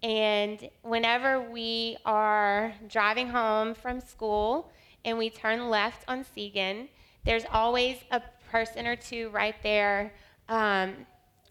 and 0.04 0.70
whenever 0.82 1.42
we 1.42 1.98
are 2.06 2.74
driving 2.88 3.30
home 3.30 3.74
from 3.74 4.00
school 4.00 4.72
and 5.06 5.18
we 5.18 5.30
turn 5.30 5.70
left 5.70 6.04
on 6.08 6.24
Siegen, 6.24 6.88
there's 7.24 7.44
always 7.52 7.98
a 8.12 8.22
person 8.50 8.88
or 8.88 8.96
two 8.96 9.30
right 9.30 9.56
there 9.64 10.14
um, 10.50 10.94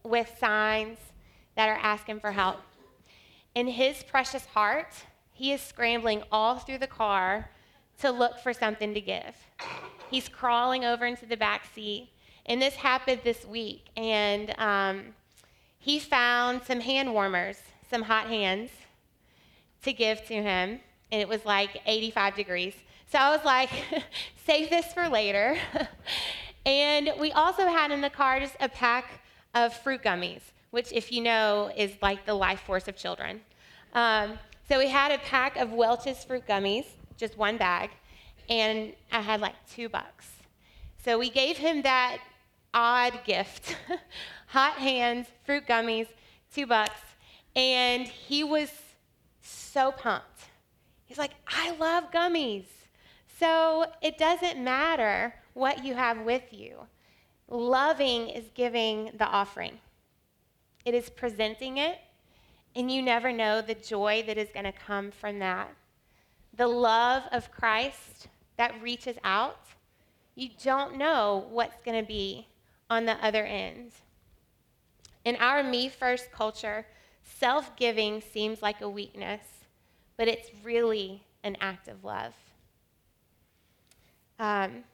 with 0.03 0.31
signs 0.39 0.99
that 1.57 1.69
are 1.69 1.79
asking 1.83 2.21
for 2.21 2.33
help. 2.33 2.61
In 3.55 3.67
his 3.67 4.03
precious 4.03 4.47
heart, 4.47 4.95
he 5.33 5.53
is 5.53 5.61
scrambling 5.61 6.23
all 6.31 6.57
through 6.57 6.79
the 6.79 6.87
car 6.87 7.51
to 8.01 8.11
look 8.11 8.39
for 8.39 8.53
something 8.53 8.95
to 8.95 9.01
give. 9.01 9.37
He's 10.11 10.29
crawling 10.29 10.85
over 10.85 11.07
into 11.07 11.27
the 11.27 11.37
back 11.37 11.67
seat 11.75 12.11
and 12.47 12.61
this 12.61 12.75
happened 12.75 13.21
this 13.23 13.45
week. 13.45 13.87
And 13.97 14.55
um, 14.59 15.15
he 15.79 15.99
found 16.01 16.63
some 16.65 16.81
hand 16.81 17.13
warmers, 17.13 17.57
some 17.91 18.03
hot 18.03 18.29
hands 18.29 18.71
to 19.83 19.93
give 19.93 20.25
to 20.27 20.35
him. 20.35 20.81
And 21.13 21.21
it 21.21 21.29
was 21.29 21.45
like 21.45 21.83
85 21.87 22.37
degrees. 22.37 22.75
So 23.11 23.19
I 23.19 23.35
was 23.35 23.45
like, 23.45 23.71
save 24.47 24.71
this 24.71 24.93
for 24.93 25.09
later. 25.09 25.59
and 26.67 27.11
we 27.19 27.33
also 27.33 27.67
had 27.67 27.91
in 27.91 28.01
the 28.01 28.11
car 28.11 28.39
just 28.39 28.55
a 28.61 28.69
pack 28.69 29.23
of 29.55 29.75
fruit 29.75 30.03
gummies, 30.03 30.43
which, 30.71 30.93
if 30.93 31.11
you 31.11 31.21
know, 31.21 31.73
is 31.77 31.93
like 32.01 32.25
the 32.25 32.35
life 32.35 32.61
force 32.61 32.87
of 32.87 32.97
children. 32.97 33.41
Um, 33.95 34.39
so 34.69 34.79
we 34.79 34.89
had 34.89 35.11
a 35.11 35.19
pack 35.19 35.57
of 35.57 35.73
Welch's 35.73 36.23
fruit 36.23 36.47
gummies, 36.47 36.87
just 37.17 37.37
one 37.37 37.57
bag, 37.57 37.91
and 38.49 38.93
I 39.11 39.21
had 39.21 39.41
like 39.41 39.55
two 39.69 39.89
bucks. 39.89 40.29
So 41.05 41.19
we 41.19 41.31
gave 41.31 41.57
him 41.57 41.83
that 41.83 42.19
odd 42.73 43.21
gift 43.25 43.77
hot 44.47 44.75
hands, 44.75 45.27
fruit 45.45 45.67
gummies, 45.67 46.07
two 46.55 46.67
bucks. 46.67 47.01
And 47.57 48.07
he 48.07 48.45
was 48.45 48.71
so 49.43 49.93
pumped. 49.93 50.47
He's 51.05 51.19
like, 51.19 51.33
I 51.49 51.73
love 51.73 52.11
gummies. 52.13 52.67
So 53.39 53.87
it 54.03 54.19
doesn't 54.19 54.63
matter 54.63 55.35
what 55.55 55.85
you 55.85 55.95
have 55.95 56.21
with 56.21 56.53
you. 56.53 56.77
Loving 57.49 58.29
is 58.29 58.45
giving 58.55 59.11
the 59.17 59.27
offering, 59.27 59.79
it 60.85 60.95
is 60.95 61.11
presenting 61.11 61.79
it, 61.79 61.99
and 62.77 62.91
you 62.91 63.03
never 63.03 63.33
know 63.33 63.61
the 63.61 63.75
joy 63.75 64.23
that 64.27 64.39
is 64.39 64.49
going 64.55 64.67
to 64.67 64.73
come 64.73 65.11
from 65.11 65.41
that. 65.41 65.75
The 66.57 66.69
love 66.69 67.25
of 67.33 67.51
Christ 67.51 68.29
that 68.57 68.81
reaches 68.81 69.17
out, 69.25 69.59
you 70.37 70.51
don't 70.63 70.97
know 70.97 71.47
what's 71.51 71.83
going 71.83 72.01
to 72.01 72.07
be 72.07 72.47
on 72.89 73.05
the 73.05 73.15
other 73.25 73.45
end. 73.45 73.93
In 75.25 75.35
our 75.37 75.65
me 75.65 75.89
first 75.89 76.31
culture, 76.31 76.87
self 77.23 77.77
giving 77.77 78.21
seems 78.21 78.63
like 78.63 78.81
a 78.81 78.89
weakness, 78.89 79.43
but 80.17 80.29
it's 80.29 80.51
really 80.63 81.25
an 81.43 81.57
act 81.61 81.89
of 81.89 82.05
love. 82.05 82.35
Um, 84.39 84.85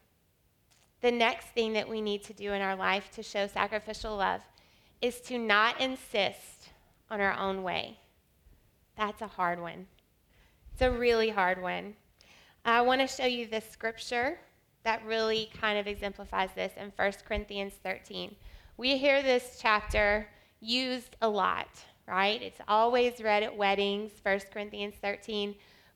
the 1.00 1.12
next 1.12 1.46
thing 1.48 1.72
that 1.74 1.88
we 1.88 2.00
need 2.00 2.24
to 2.24 2.32
do 2.32 2.52
in 2.52 2.62
our 2.62 2.74
life 2.74 3.10
to 3.14 3.22
show 3.22 3.46
sacrificial 3.46 4.16
love 4.16 4.40
is 5.00 5.20
to 5.22 5.38
not 5.38 5.80
insist 5.80 6.70
on 7.10 7.20
our 7.20 7.36
own 7.38 7.62
way. 7.62 7.98
That's 8.96 9.22
a 9.22 9.26
hard 9.26 9.60
one. 9.60 9.86
It's 10.72 10.82
a 10.82 10.90
really 10.90 11.30
hard 11.30 11.60
one. 11.60 11.94
I 12.64 12.80
want 12.80 13.00
to 13.00 13.06
show 13.06 13.26
you 13.26 13.46
this 13.46 13.70
scripture 13.70 14.38
that 14.82 15.04
really 15.04 15.50
kind 15.60 15.78
of 15.78 15.86
exemplifies 15.86 16.50
this 16.54 16.72
in 16.76 16.92
1 16.96 17.12
Corinthians 17.26 17.74
13. 17.82 18.34
We 18.76 18.96
hear 18.96 19.22
this 19.22 19.58
chapter 19.60 20.28
used 20.60 21.16
a 21.22 21.28
lot, 21.28 21.68
right? 22.06 22.40
It's 22.40 22.60
always 22.68 23.20
read 23.20 23.42
at 23.42 23.56
weddings, 23.56 24.12
1 24.22 24.40
Corinthians 24.52 24.94
13, 25.02 25.54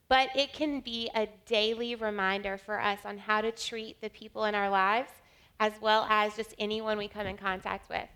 but 0.08 0.28
it 0.34 0.52
can 0.52 0.80
be 0.80 1.08
a 1.14 1.28
daily 1.46 1.94
reminder 1.94 2.58
for 2.58 2.80
us 2.80 3.00
on 3.04 3.18
how 3.18 3.40
to 3.40 3.52
treat 3.52 4.00
the 4.00 4.10
people 4.10 4.44
in 4.44 4.54
our 4.54 4.68
lives 4.68 5.10
as 5.60 5.72
well 5.80 6.06
as 6.08 6.34
just 6.36 6.54
anyone 6.58 6.98
we 6.98 7.06
come 7.06 7.26
in 7.26 7.36
contact 7.36 7.88
with. 7.88 8.08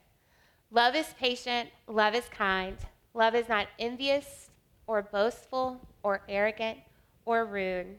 Love 0.70 0.96
is 0.96 1.14
patient, 1.20 1.68
love 1.86 2.14
is 2.14 2.28
kind, 2.30 2.76
love 3.12 3.34
is 3.34 3.48
not 3.48 3.68
envious 3.78 4.50
or 4.86 5.02
boastful 5.02 5.80
or 6.02 6.22
arrogant 6.28 6.78
or 7.24 7.44
rude. 7.44 7.98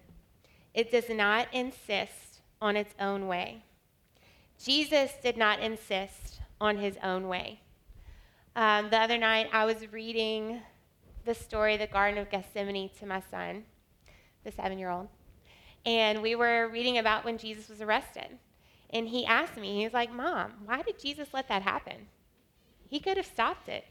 It 0.73 0.91
does 0.91 1.09
not 1.09 1.47
insist 1.53 2.41
on 2.61 2.75
its 2.75 2.93
own 2.99 3.27
way. 3.27 3.63
Jesus 4.61 5.11
did 5.23 5.37
not 5.37 5.59
insist 5.59 6.41
on 6.59 6.77
his 6.77 6.97
own 7.03 7.27
way. 7.27 7.61
Um, 8.55 8.89
the 8.89 8.97
other 8.97 9.17
night, 9.17 9.49
I 9.51 9.65
was 9.65 9.91
reading 9.91 10.61
the 11.25 11.33
story 11.33 11.75
the 11.75 11.87
Garden 11.87 12.17
of 12.17 12.29
Gethsemane 12.29 12.89
to 12.99 13.05
my 13.05 13.21
son, 13.29 13.65
the 14.43 14.51
seven 14.51 14.79
year 14.79 14.89
old. 14.89 15.09
And 15.85 16.21
we 16.21 16.35
were 16.35 16.69
reading 16.69 16.97
about 16.97 17.25
when 17.25 17.37
Jesus 17.37 17.67
was 17.67 17.81
arrested. 17.81 18.37
And 18.91 19.09
he 19.09 19.25
asked 19.25 19.57
me, 19.57 19.77
he 19.77 19.83
was 19.83 19.93
like, 19.93 20.13
Mom, 20.13 20.53
why 20.65 20.81
did 20.83 20.99
Jesus 20.99 21.29
let 21.33 21.49
that 21.49 21.63
happen? 21.63 22.07
He 22.87 22.99
could 22.99 23.17
have 23.17 23.25
stopped 23.25 23.67
it. 23.67 23.85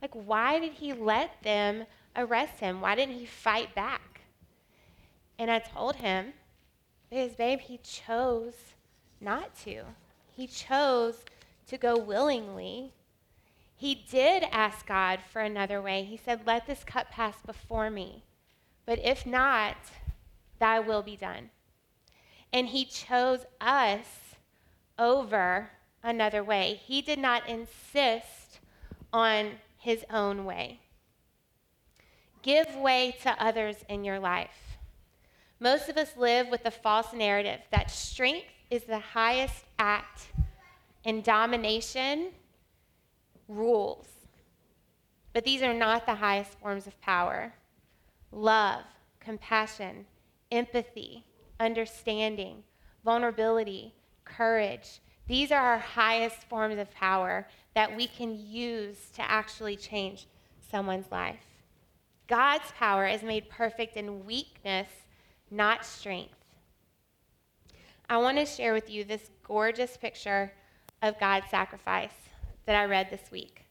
Like, 0.00 0.12
why 0.12 0.60
did 0.60 0.74
he 0.74 0.92
let 0.92 1.42
them 1.42 1.86
arrest 2.14 2.60
him? 2.60 2.80
Why 2.80 2.94
didn't 2.94 3.18
he 3.18 3.26
fight 3.26 3.74
back? 3.74 4.20
And 5.38 5.50
I 5.50 5.58
told 5.58 5.96
him, 5.96 6.34
because, 7.10 7.32
babe, 7.32 7.60
he 7.60 7.78
chose 7.82 8.54
not 9.20 9.56
to. 9.64 9.82
He 10.30 10.46
chose 10.46 11.24
to 11.66 11.76
go 11.76 11.96
willingly. 11.96 12.92
He 13.76 13.94
did 13.94 14.44
ask 14.50 14.86
God 14.86 15.20
for 15.32 15.42
another 15.42 15.82
way. 15.82 16.04
He 16.04 16.16
said, 16.16 16.46
Let 16.46 16.66
this 16.66 16.84
cup 16.84 17.10
pass 17.10 17.36
before 17.44 17.90
me. 17.90 18.24
But 18.86 18.98
if 19.02 19.26
not, 19.26 19.76
thy 20.58 20.80
will 20.80 21.02
be 21.02 21.16
done. 21.16 21.50
And 22.52 22.68
he 22.68 22.84
chose 22.84 23.46
us 23.60 24.06
over 24.98 25.70
another 26.02 26.44
way. 26.44 26.80
He 26.84 27.02
did 27.02 27.18
not 27.18 27.48
insist 27.48 28.60
on 29.12 29.52
his 29.78 30.04
own 30.10 30.44
way. 30.44 30.80
Give 32.42 32.76
way 32.76 33.16
to 33.22 33.42
others 33.42 33.76
in 33.88 34.04
your 34.04 34.18
life. 34.18 34.78
Most 35.58 35.88
of 35.88 35.96
us 35.96 36.16
live 36.16 36.48
with 36.48 36.62
the 36.62 36.70
false 36.70 37.12
narrative 37.12 37.60
that 37.70 37.90
strength 37.90 38.46
is 38.70 38.84
the 38.84 38.98
highest 38.98 39.64
act 39.78 40.28
and 41.04 41.24
domination 41.24 42.28
rules. 43.48 44.06
But 45.32 45.44
these 45.44 45.62
are 45.62 45.74
not 45.74 46.06
the 46.06 46.14
highest 46.14 46.58
forms 46.58 46.86
of 46.86 47.00
power. 47.00 47.54
Love, 48.30 48.84
compassion, 49.20 50.06
empathy, 50.50 51.24
understanding, 51.58 52.62
vulnerability, 53.04 53.94
courage, 54.24 55.00
these 55.26 55.50
are 55.50 55.60
our 55.60 55.78
highest 55.78 56.44
forms 56.44 56.78
of 56.78 56.90
power 56.90 57.46
that 57.74 57.96
we 57.96 58.06
can 58.06 58.38
use 58.46 59.10
to 59.14 59.22
actually 59.30 59.76
change 59.76 60.26
someone's 60.70 61.10
life. 61.10 61.40
God's 62.26 62.70
power 62.72 63.06
is 63.06 63.22
made 63.22 63.48
perfect 63.48 63.96
in 63.96 64.26
weakness, 64.26 64.88
not 65.50 65.84
strength. 65.84 66.34
I 68.08 68.18
want 68.18 68.36
to 68.38 68.46
share 68.46 68.74
with 68.74 68.90
you 68.90 69.04
this 69.04 69.30
gorgeous 69.42 69.96
picture 69.96 70.52
of 71.00 71.18
God's 71.18 71.48
sacrifice 71.50 72.12
that 72.66 72.76
I 72.76 72.84
read 72.84 73.10
this 73.10 73.30
week. 73.30 73.64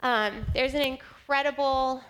Um, 0.00 0.46
there's 0.54 0.74
an 0.74 0.82
incredible 0.82 2.02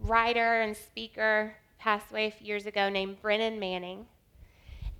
writer 0.00 0.60
and 0.60 0.76
speaker 0.76 1.54
passed 1.78 2.10
away 2.10 2.26
a 2.26 2.30
few 2.30 2.46
years 2.46 2.66
ago 2.66 2.88
named 2.88 3.20
Brennan 3.22 3.58
Manning. 3.58 4.06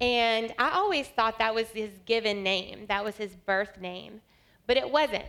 And 0.00 0.54
I 0.59 0.71
always 0.71 1.09
thought 1.09 1.38
that 1.38 1.54
was 1.54 1.68
his 1.68 1.90
given 2.07 2.42
name, 2.42 2.87
that 2.88 3.04
was 3.04 3.16
his 3.16 3.35
birth 3.35 3.80
name. 3.80 4.21
But 4.66 4.76
it 4.76 4.90
wasn't. 4.90 5.25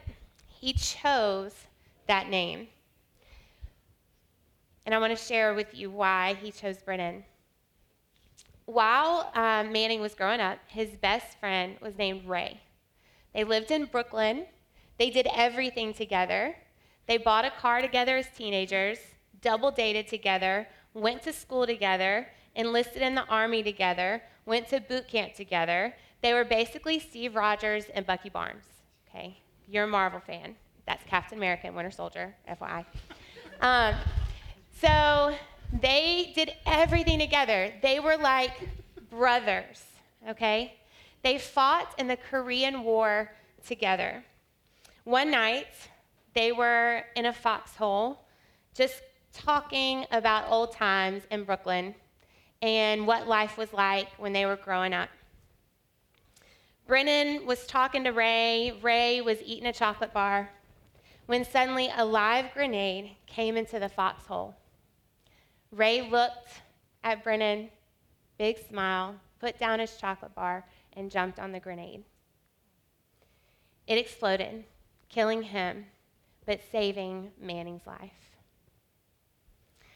He 0.48 0.74
chose 0.74 1.54
that 2.08 2.30
name. 2.30 2.68
And 4.86 4.94
I 4.94 5.00
want 5.00 5.18
to 5.18 5.24
share 5.24 5.54
with 5.54 5.74
you 5.74 5.90
why 5.90 6.36
he 6.42 6.52
chose 6.52 6.78
Brennan. 6.78 7.24
While 8.66 9.32
um, 9.34 9.72
Manning 9.72 10.02
was 10.02 10.14
growing 10.14 10.40
up, 10.40 10.60
his 10.68 10.90
best 10.90 11.40
friend 11.40 11.76
was 11.82 11.98
named 11.98 12.28
Ray. 12.28 12.60
They 13.34 13.44
lived 13.44 13.72
in 13.72 13.86
Brooklyn. 13.86 14.46
They 15.00 15.10
did 15.10 15.28
everything 15.34 15.94
together. 15.94 16.56
They 17.08 17.18
bought 17.18 17.46
a 17.46 17.52
car 17.52 17.82
together 17.82 18.18
as 18.18 18.28
teenagers, 18.38 19.00
double 19.42 19.72
dated 19.72 20.08
together, 20.08 20.68
went 20.94 21.24
to 21.24 21.34
school 21.34 21.66
together, 21.66 22.28
enlisted 22.54 23.02
in 23.02 23.16
the 23.16 23.26
army 23.26 23.64
together, 23.64 24.22
went 24.46 24.68
to 24.68 24.82
boot 24.82 25.08
camp 25.08 25.34
together. 25.34 25.96
They 26.22 26.34
were 26.34 26.44
basically 26.44 27.00
Steve 27.00 27.36
Rogers 27.36 27.86
and 27.96 28.06
Bucky 28.06 28.30
Barnes. 28.30 28.66
Okay, 29.10 29.38
you're 29.68 29.86
a 29.86 29.88
Marvel 29.88 30.20
fan. 30.20 30.56
That's 30.86 31.04
Captain 31.06 31.38
America 31.38 31.68
and 31.68 31.76
Winter 31.76 31.92
Soldier, 31.92 32.36
FYI. 32.50 32.86
Um, 33.62 33.96
so 34.82 35.34
they 35.82 36.34
did 36.36 36.52
everything 36.66 37.20
together. 37.20 37.72
They 37.82 38.00
were 38.00 38.18
like 38.18 38.52
brothers, 39.10 39.84
okay? 40.28 40.74
They 41.24 41.38
fought 41.38 41.94
in 41.98 42.08
the 42.08 42.18
Korean 42.18 42.84
War 42.84 43.32
together. 43.66 44.24
One 45.10 45.32
night, 45.32 45.66
they 46.36 46.52
were 46.52 47.02
in 47.16 47.26
a 47.26 47.34
foxhole 47.34 48.20
just 48.76 49.02
talking 49.34 50.06
about 50.12 50.52
old 50.52 50.72
times 50.72 51.24
in 51.32 51.46
Brooklyn 51.46 51.96
and 52.62 53.08
what 53.08 53.28
life 53.28 53.58
was 53.58 53.74
like 53.74 54.08
when 54.20 54.34
they 54.34 54.46
were 54.46 54.56
growing 54.56 54.94
up. 54.94 55.10
Brennan 56.86 57.48
was 57.48 57.66
talking 57.66 58.04
to 58.04 58.12
Ray. 58.12 58.78
Ray 58.84 59.22
was 59.22 59.40
eating 59.44 59.66
a 59.66 59.74
chocolate 59.74 60.14
bar 60.14 60.52
when 61.26 61.44
suddenly 61.44 61.90
a 61.98 62.06
live 62.06 62.54
grenade 62.54 63.16
came 63.26 63.58
into 63.58 63.80
the 63.80 63.90
foxhole. 63.90 64.56
Ray 65.72 66.08
looked 66.08 66.62
at 67.04 67.24
Brennan, 67.24 67.72
big 68.38 68.60
smile, 68.60 69.16
put 69.40 69.58
down 69.58 69.80
his 69.80 69.98
chocolate 69.98 70.36
bar, 70.36 70.68
and 70.94 71.10
jumped 71.10 71.40
on 71.40 71.52
the 71.52 71.60
grenade. 71.60 72.04
It 73.88 73.98
exploded, 73.98 74.66
killing 75.10 75.44
him, 75.44 75.86
but 76.46 76.62
saving 76.72 77.32
Manning's 77.40 77.86
life. 77.86 78.38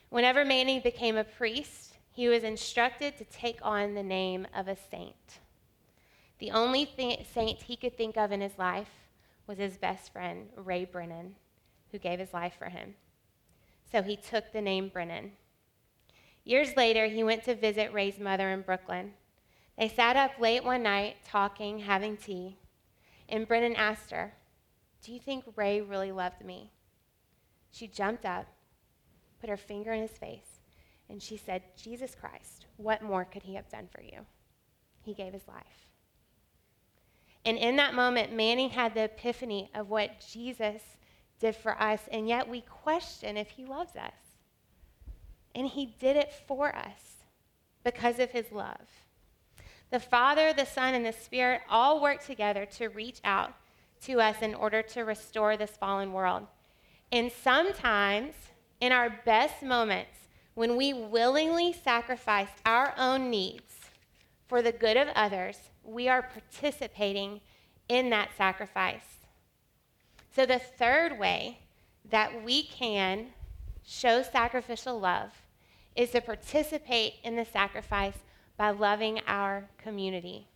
Whenever 0.10 0.44
Manning 0.44 0.82
became 0.82 1.18
a 1.18 1.24
priest, 1.24 1.94
he 2.12 2.28
was 2.28 2.44
instructed 2.44 3.18
to 3.18 3.26
take 3.26 3.60
on 3.64 3.94
the 3.94 4.04
name 4.04 4.46
of 4.56 4.68
a 4.68 4.76
saint. 4.76 5.40
The 6.40 6.52
only 6.52 6.86
th- 6.86 7.26
saint 7.34 7.64
he 7.64 7.76
could 7.76 7.98
think 7.98 8.18
of 8.18 8.32
in 8.32 8.42
his 8.42 8.58
life 8.58 8.90
was 9.48 9.58
his 9.58 9.78
best 9.78 10.12
friend, 10.12 10.50
Ray 10.56 10.86
Brennan, 10.86 11.36
who 11.92 11.98
gave 11.98 12.20
his 12.20 12.34
life 12.34 12.54
for 12.58 12.70
him. 12.70 12.96
So 13.92 14.02
he 14.02 14.16
took 14.16 14.52
the 14.52 14.62
name 14.62 14.90
Brennan. 14.90 15.32
Years 16.44 16.76
later, 16.76 17.08
he 17.08 17.24
went 17.24 17.44
to 17.46 17.56
visit 17.56 17.94
Ray's 17.94 18.20
mother 18.20 18.50
in 18.50 18.62
Brooklyn. 18.62 19.14
They 19.78 19.88
sat 19.88 20.16
up 20.16 20.40
late 20.40 20.64
one 20.64 20.84
night, 20.84 21.18
talking, 21.26 21.80
having 21.80 22.18
tea, 22.18 22.58
and 23.30 23.48
Brennan 23.48 23.76
asked 23.76 24.12
her, 24.12 24.34
Do 25.04 25.12
you 25.12 25.20
think 25.20 25.44
Ray 25.56 25.82
really 25.82 26.12
loved 26.12 26.44
me? 26.44 26.72
She 27.72 27.88
jumped 27.88 28.26
up, 28.26 28.48
put 29.42 29.50
her 29.50 29.58
finger 29.58 29.92
in 29.92 30.02
his 30.02 30.18
face, 30.18 30.62
and 31.10 31.22
she 31.22 31.36
said, 31.36 31.64
Jesus 31.76 32.16
Christ, 32.16 32.66
what 32.78 33.02
more 33.02 33.26
could 33.26 33.44
he 33.44 33.56
have 33.56 33.70
done 33.70 33.90
for 33.94 34.02
you? 34.02 34.26
He 35.02 35.14
gave 35.14 35.34
his 35.34 35.48
life. 35.48 35.90
And 37.46 37.58
in 37.58 37.76
that 37.76 37.94
moment, 37.94 38.32
Manning 38.32 38.70
had 38.70 38.94
the 38.94 39.04
epiphany 39.04 39.70
of 39.76 39.90
what 39.90 40.26
Jesus 40.32 40.82
did 41.40 41.56
for 41.56 41.80
us, 41.82 42.08
and 42.10 42.28
yet 42.28 42.48
we 42.48 42.62
question 42.62 43.36
if 43.36 43.50
he 43.50 43.66
loves 43.66 43.98
us. 43.98 44.14
And 45.54 45.68
he 45.68 45.86
did 46.00 46.16
it 46.16 46.34
for 46.48 46.74
us 46.74 47.18
because 47.84 48.20
of 48.20 48.32
his 48.32 48.52
love. 48.52 48.88
The 49.92 50.00
Father, 50.00 50.54
the 50.54 50.66
Son, 50.66 50.94
and 50.94 51.06
the 51.06 51.12
Spirit 51.12 51.62
all 51.70 52.02
work 52.02 52.24
together 52.24 52.66
to 52.78 52.88
reach 52.88 53.20
out 53.26 53.54
to 54.06 54.20
us 54.20 54.38
in 54.42 54.54
order 54.56 54.82
to 54.82 55.02
restore 55.02 55.58
this 55.58 55.72
fallen 55.72 56.14
world. 56.14 56.48
And 57.12 57.32
sometimes, 57.32 58.34
in 58.80 58.92
our 58.92 59.22
best 59.26 59.62
moments, 59.64 60.12
when 60.56 60.76
we 60.76 60.94
willingly 60.94 61.74
sacrifice 61.74 62.50
our 62.66 62.94
own 62.98 63.30
needs 63.30 63.74
for 64.48 64.62
the 64.62 64.72
good 64.72 64.98
of 64.98 65.08
others, 65.16 65.58
we 65.84 66.08
are 66.08 66.22
participating 66.22 67.42
in 67.90 68.10
that 68.10 68.30
sacrifice. 68.38 69.26
So, 70.36 70.46
the 70.46 70.60
third 70.60 71.20
way 71.20 71.60
that 72.10 72.44
we 72.44 72.64
can 72.64 73.28
show 73.86 74.24
sacrificial 74.24 75.00
love 75.00 75.32
is 75.96 76.12
to 76.12 76.22
participate 76.22 77.16
in 77.24 77.36
the 77.36 77.46
sacrifice 77.46 78.18
by 78.58 78.72
loving 78.72 79.20
our 79.28 79.70
community. 79.78 80.48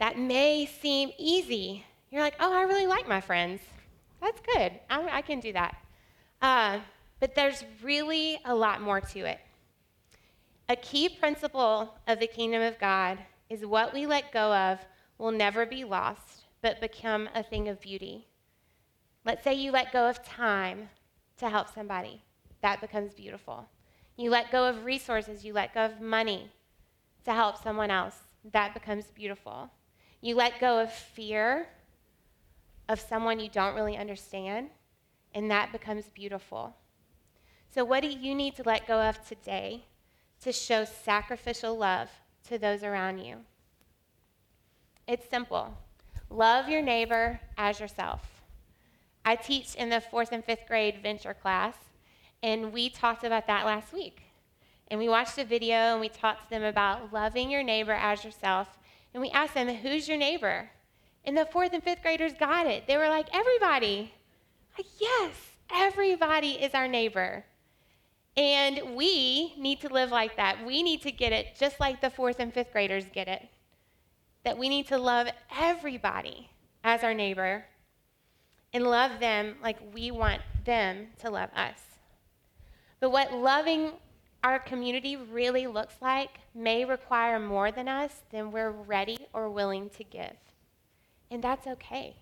That 0.00 0.18
may 0.18 0.66
seem 0.66 1.12
easy. 1.18 1.84
You're 2.10 2.22
like, 2.22 2.34
oh, 2.40 2.52
I 2.52 2.62
really 2.62 2.86
like 2.86 3.06
my 3.06 3.20
friends. 3.20 3.60
That's 4.20 4.40
good. 4.40 4.72
I, 4.88 5.18
I 5.18 5.22
can 5.22 5.40
do 5.40 5.52
that. 5.52 5.76
Uh, 6.42 6.80
but 7.20 7.34
there's 7.34 7.64
really 7.82 8.40
a 8.46 8.54
lot 8.54 8.80
more 8.80 9.00
to 9.00 9.20
it. 9.20 9.38
A 10.70 10.76
key 10.76 11.08
principle 11.08 11.94
of 12.08 12.18
the 12.18 12.26
kingdom 12.26 12.62
of 12.62 12.78
God 12.78 13.18
is 13.50 13.66
what 13.66 13.92
we 13.92 14.06
let 14.06 14.32
go 14.32 14.54
of 14.54 14.78
will 15.18 15.32
never 15.32 15.66
be 15.66 15.84
lost, 15.84 16.44
but 16.62 16.80
become 16.80 17.28
a 17.34 17.42
thing 17.42 17.68
of 17.68 17.80
beauty. 17.80 18.26
Let's 19.26 19.44
say 19.44 19.52
you 19.52 19.70
let 19.70 19.92
go 19.92 20.08
of 20.08 20.24
time 20.24 20.88
to 21.36 21.50
help 21.50 21.74
somebody, 21.74 22.22
that 22.62 22.80
becomes 22.80 23.12
beautiful. 23.12 23.66
You 24.16 24.30
let 24.30 24.50
go 24.50 24.66
of 24.66 24.84
resources, 24.84 25.44
you 25.44 25.52
let 25.52 25.74
go 25.74 25.84
of 25.84 26.00
money 26.00 26.50
to 27.24 27.32
help 27.32 27.62
someone 27.62 27.90
else, 27.90 28.16
that 28.52 28.72
becomes 28.72 29.06
beautiful. 29.14 29.70
You 30.20 30.34
let 30.34 30.60
go 30.60 30.80
of 30.80 30.92
fear 30.92 31.66
of 32.88 33.00
someone 33.00 33.40
you 33.40 33.48
don't 33.48 33.74
really 33.74 33.96
understand, 33.96 34.68
and 35.34 35.50
that 35.50 35.72
becomes 35.72 36.10
beautiful. 36.10 36.76
So, 37.72 37.84
what 37.84 38.02
do 38.02 38.08
you 38.08 38.34
need 38.34 38.56
to 38.56 38.62
let 38.64 38.86
go 38.86 39.00
of 39.00 39.26
today 39.26 39.84
to 40.42 40.52
show 40.52 40.84
sacrificial 40.84 41.76
love 41.76 42.10
to 42.48 42.58
those 42.58 42.82
around 42.82 43.18
you? 43.18 43.38
It's 45.06 45.28
simple 45.28 45.76
love 46.28 46.68
your 46.68 46.82
neighbor 46.82 47.40
as 47.56 47.80
yourself. 47.80 48.42
I 49.24 49.36
teach 49.36 49.74
in 49.74 49.90
the 49.90 50.00
fourth 50.00 50.32
and 50.32 50.44
fifth 50.44 50.66
grade 50.66 51.02
venture 51.02 51.34
class, 51.34 51.74
and 52.42 52.72
we 52.72 52.88
talked 52.88 53.24
about 53.24 53.46
that 53.46 53.66
last 53.66 53.92
week. 53.92 54.22
And 54.88 54.98
we 54.98 55.08
watched 55.08 55.38
a 55.38 55.44
video 55.44 55.76
and 55.76 56.00
we 56.00 56.08
talked 56.08 56.44
to 56.44 56.50
them 56.50 56.64
about 56.64 57.12
loving 57.12 57.50
your 57.50 57.62
neighbor 57.62 57.92
as 57.92 58.24
yourself. 58.24 58.76
And 59.12 59.20
we 59.20 59.30
asked 59.30 59.54
them, 59.54 59.68
Who's 59.68 60.08
your 60.08 60.18
neighbor? 60.18 60.70
And 61.24 61.36
the 61.36 61.46
fourth 61.46 61.72
and 61.72 61.82
fifth 61.82 62.02
graders 62.02 62.32
got 62.38 62.66
it. 62.66 62.86
They 62.86 62.96
were 62.96 63.08
like, 63.08 63.28
Everybody. 63.32 64.12
Like, 64.76 64.86
yes, 64.98 65.32
everybody 65.72 66.52
is 66.52 66.74
our 66.74 66.88
neighbor. 66.88 67.44
And 68.36 68.94
we 68.94 69.54
need 69.58 69.80
to 69.80 69.88
live 69.88 70.10
like 70.10 70.36
that. 70.36 70.64
We 70.64 70.82
need 70.82 71.02
to 71.02 71.12
get 71.12 71.32
it 71.32 71.56
just 71.58 71.80
like 71.80 72.00
the 72.00 72.10
fourth 72.10 72.38
and 72.38 72.54
fifth 72.54 72.72
graders 72.72 73.04
get 73.12 73.28
it. 73.28 73.48
That 74.44 74.56
we 74.56 74.68
need 74.68 74.86
to 74.88 74.98
love 74.98 75.28
everybody 75.58 76.48
as 76.84 77.04
our 77.04 77.12
neighbor 77.12 77.64
and 78.72 78.84
love 78.84 79.20
them 79.20 79.56
like 79.62 79.78
we 79.92 80.10
want 80.10 80.40
them 80.64 81.08
to 81.18 81.30
love 81.30 81.50
us. 81.54 81.80
But 83.00 83.10
what 83.10 83.32
loving 83.32 83.92
our 84.42 84.58
community 84.58 85.16
really 85.16 85.66
looks 85.66 85.94
like 86.00 86.40
may 86.54 86.84
require 86.84 87.38
more 87.38 87.70
than 87.70 87.88
us 87.88 88.22
than 88.30 88.52
we're 88.52 88.70
ready 88.70 89.18
or 89.32 89.50
willing 89.50 89.90
to 89.90 90.04
give. 90.04 90.36
And 91.30 91.42
that's 91.42 91.66
okay. 91.66 92.16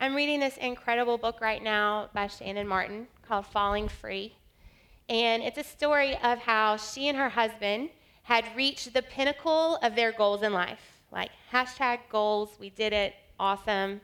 I'm 0.00 0.14
reading 0.14 0.40
this 0.40 0.56
incredible 0.56 1.18
book 1.18 1.40
right 1.40 1.62
now 1.62 2.10
by 2.12 2.26
Shannon 2.26 2.66
Martin 2.66 3.06
called 3.22 3.46
Falling 3.46 3.88
Free. 3.88 4.34
And 5.08 5.42
it's 5.42 5.58
a 5.58 5.64
story 5.64 6.16
of 6.22 6.38
how 6.38 6.76
she 6.76 7.08
and 7.08 7.16
her 7.16 7.28
husband 7.28 7.90
had 8.22 8.44
reached 8.56 8.92
the 8.92 9.02
pinnacle 9.02 9.76
of 9.82 9.94
their 9.94 10.12
goals 10.12 10.42
in 10.42 10.52
life. 10.52 11.00
Like, 11.12 11.30
hashtag 11.52 12.00
goals, 12.10 12.56
we 12.58 12.70
did 12.70 12.92
it, 12.92 13.14
awesome. 13.38 14.00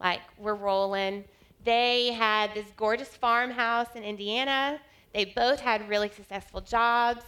Like, 0.00 0.20
we're 0.38 0.54
rolling. 0.54 1.24
They 1.64 2.12
had 2.12 2.52
this 2.52 2.66
gorgeous 2.76 3.08
farmhouse 3.08 3.94
in 3.94 4.02
Indiana. 4.02 4.80
They 5.14 5.24
both 5.24 5.60
had 5.60 5.88
really 5.88 6.10
successful 6.10 6.60
jobs. 6.60 7.22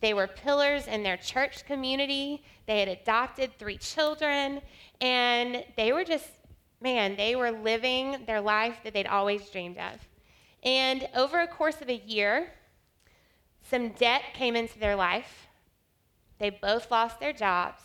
They 0.00 0.12
were 0.12 0.26
pillars 0.26 0.86
in 0.86 1.02
their 1.02 1.16
church 1.16 1.64
community. 1.64 2.42
They 2.66 2.80
had 2.80 2.88
adopted 2.88 3.56
three 3.58 3.78
children. 3.78 4.60
And 5.00 5.64
they 5.76 5.92
were 5.92 6.04
just, 6.04 6.28
man, 6.80 7.16
they 7.16 7.36
were 7.36 7.52
living 7.52 8.24
their 8.26 8.40
life 8.40 8.80
that 8.84 8.92
they'd 8.92 9.06
always 9.06 9.48
dreamed 9.48 9.78
of. 9.78 10.06
And 10.62 11.08
over 11.14 11.40
a 11.40 11.46
course 11.46 11.80
of 11.80 11.88
a 11.88 12.02
year, 12.04 12.52
some 13.62 13.90
debt 13.90 14.22
came 14.34 14.56
into 14.56 14.78
their 14.78 14.96
life. 14.96 15.46
They 16.38 16.50
both 16.50 16.90
lost 16.90 17.20
their 17.20 17.32
jobs, 17.32 17.82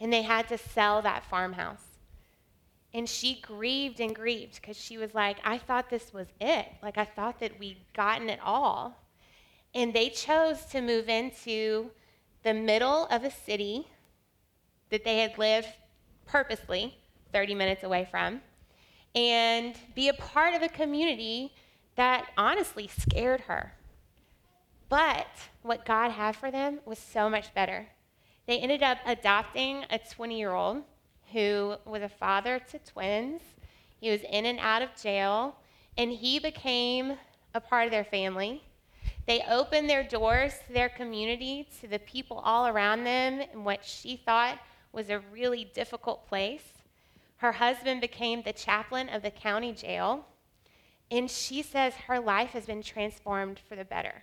and 0.00 0.12
they 0.12 0.22
had 0.22 0.48
to 0.48 0.58
sell 0.58 1.02
that 1.02 1.24
farmhouse. 1.24 1.87
And 2.94 3.08
she 3.08 3.40
grieved 3.40 4.00
and 4.00 4.14
grieved 4.14 4.60
because 4.60 4.76
she 4.76 4.96
was 4.96 5.14
like, 5.14 5.38
I 5.44 5.58
thought 5.58 5.90
this 5.90 6.12
was 6.12 6.28
it. 6.40 6.66
Like, 6.82 6.96
I 6.96 7.04
thought 7.04 7.40
that 7.40 7.58
we'd 7.58 7.84
gotten 7.94 8.30
it 8.30 8.40
all. 8.42 8.96
And 9.74 9.92
they 9.92 10.08
chose 10.08 10.64
to 10.66 10.80
move 10.80 11.08
into 11.08 11.90
the 12.42 12.54
middle 12.54 13.06
of 13.06 13.24
a 13.24 13.30
city 13.30 13.86
that 14.90 15.04
they 15.04 15.18
had 15.18 15.36
lived 15.36 15.68
purposely 16.26 16.96
30 17.32 17.54
minutes 17.54 17.82
away 17.84 18.08
from 18.10 18.40
and 19.14 19.74
be 19.94 20.08
a 20.08 20.14
part 20.14 20.54
of 20.54 20.62
a 20.62 20.68
community 20.68 21.52
that 21.96 22.26
honestly 22.36 22.88
scared 22.88 23.40
her. 23.42 23.72
But 24.88 25.26
what 25.62 25.84
God 25.84 26.12
had 26.12 26.36
for 26.36 26.50
them 26.50 26.80
was 26.86 26.98
so 26.98 27.28
much 27.28 27.52
better. 27.52 27.88
They 28.46 28.58
ended 28.58 28.82
up 28.82 28.98
adopting 29.04 29.84
a 29.90 29.98
20 29.98 30.38
year 30.38 30.52
old 30.52 30.84
who 31.32 31.76
was 31.84 32.02
a 32.02 32.08
father 32.08 32.60
to 32.70 32.78
twins. 32.78 33.40
He 34.00 34.10
was 34.10 34.20
in 34.30 34.46
and 34.46 34.58
out 34.58 34.82
of 34.82 34.96
jail, 35.00 35.56
and 35.96 36.10
he 36.10 36.38
became 36.38 37.14
a 37.54 37.60
part 37.60 37.86
of 37.86 37.90
their 37.90 38.04
family. 38.04 38.62
They 39.26 39.42
opened 39.48 39.90
their 39.90 40.04
doors 40.04 40.54
to 40.66 40.72
their 40.72 40.88
community, 40.88 41.68
to 41.80 41.86
the 41.86 41.98
people 41.98 42.38
all 42.38 42.66
around 42.66 43.04
them, 43.04 43.42
in 43.52 43.64
what 43.64 43.84
she 43.84 44.16
thought 44.16 44.58
was 44.92 45.10
a 45.10 45.22
really 45.32 45.64
difficult 45.74 46.26
place. 46.28 46.72
Her 47.36 47.52
husband 47.52 48.00
became 48.00 48.42
the 48.42 48.52
chaplain 48.52 49.08
of 49.08 49.22
the 49.22 49.30
county 49.30 49.72
jail, 49.72 50.24
and 51.10 51.30
she 51.30 51.62
says 51.62 51.94
her 51.94 52.18
life 52.18 52.50
has 52.50 52.66
been 52.66 52.82
transformed 52.82 53.58
for 53.58 53.76
the 53.76 53.84
better. 53.84 54.22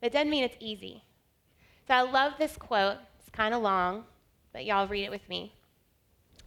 That 0.00 0.12
doesn't 0.12 0.30
mean 0.30 0.44
it's 0.44 0.56
easy. 0.60 1.04
So 1.86 1.94
I 1.94 2.02
love 2.02 2.34
this 2.38 2.56
quote. 2.56 2.98
It's 3.20 3.30
kind 3.30 3.54
of 3.54 3.62
long, 3.62 4.04
but 4.52 4.64
y'all 4.64 4.88
read 4.88 5.04
it 5.04 5.10
with 5.10 5.28
me. 5.28 5.54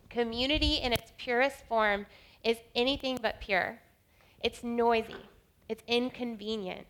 Community 0.10 0.76
in 0.76 0.92
its 0.92 1.14
purest 1.18 1.66
form 1.68 2.08
is 2.44 2.58
anything 2.74 3.20
but 3.22 3.40
pure. 3.40 3.80
It's 4.42 4.64
noisy, 4.64 5.30
it's 5.68 5.84
inconvenient. 5.88 6.88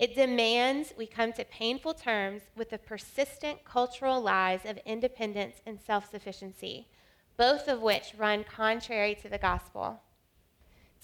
It 0.00 0.16
demands 0.16 0.94
we 0.98 1.06
come 1.06 1.32
to 1.34 1.44
painful 1.44 1.94
terms 1.94 2.42
with 2.56 2.70
the 2.70 2.78
persistent 2.78 3.64
cultural 3.64 4.20
lies 4.20 4.64
of 4.64 4.80
independence 4.84 5.60
and 5.64 5.78
self 5.80 6.10
sufficiency, 6.10 6.88
both 7.36 7.68
of 7.68 7.80
which 7.80 8.14
run 8.18 8.42
contrary 8.42 9.14
to 9.22 9.28
the 9.28 9.38
gospel. 9.38 10.00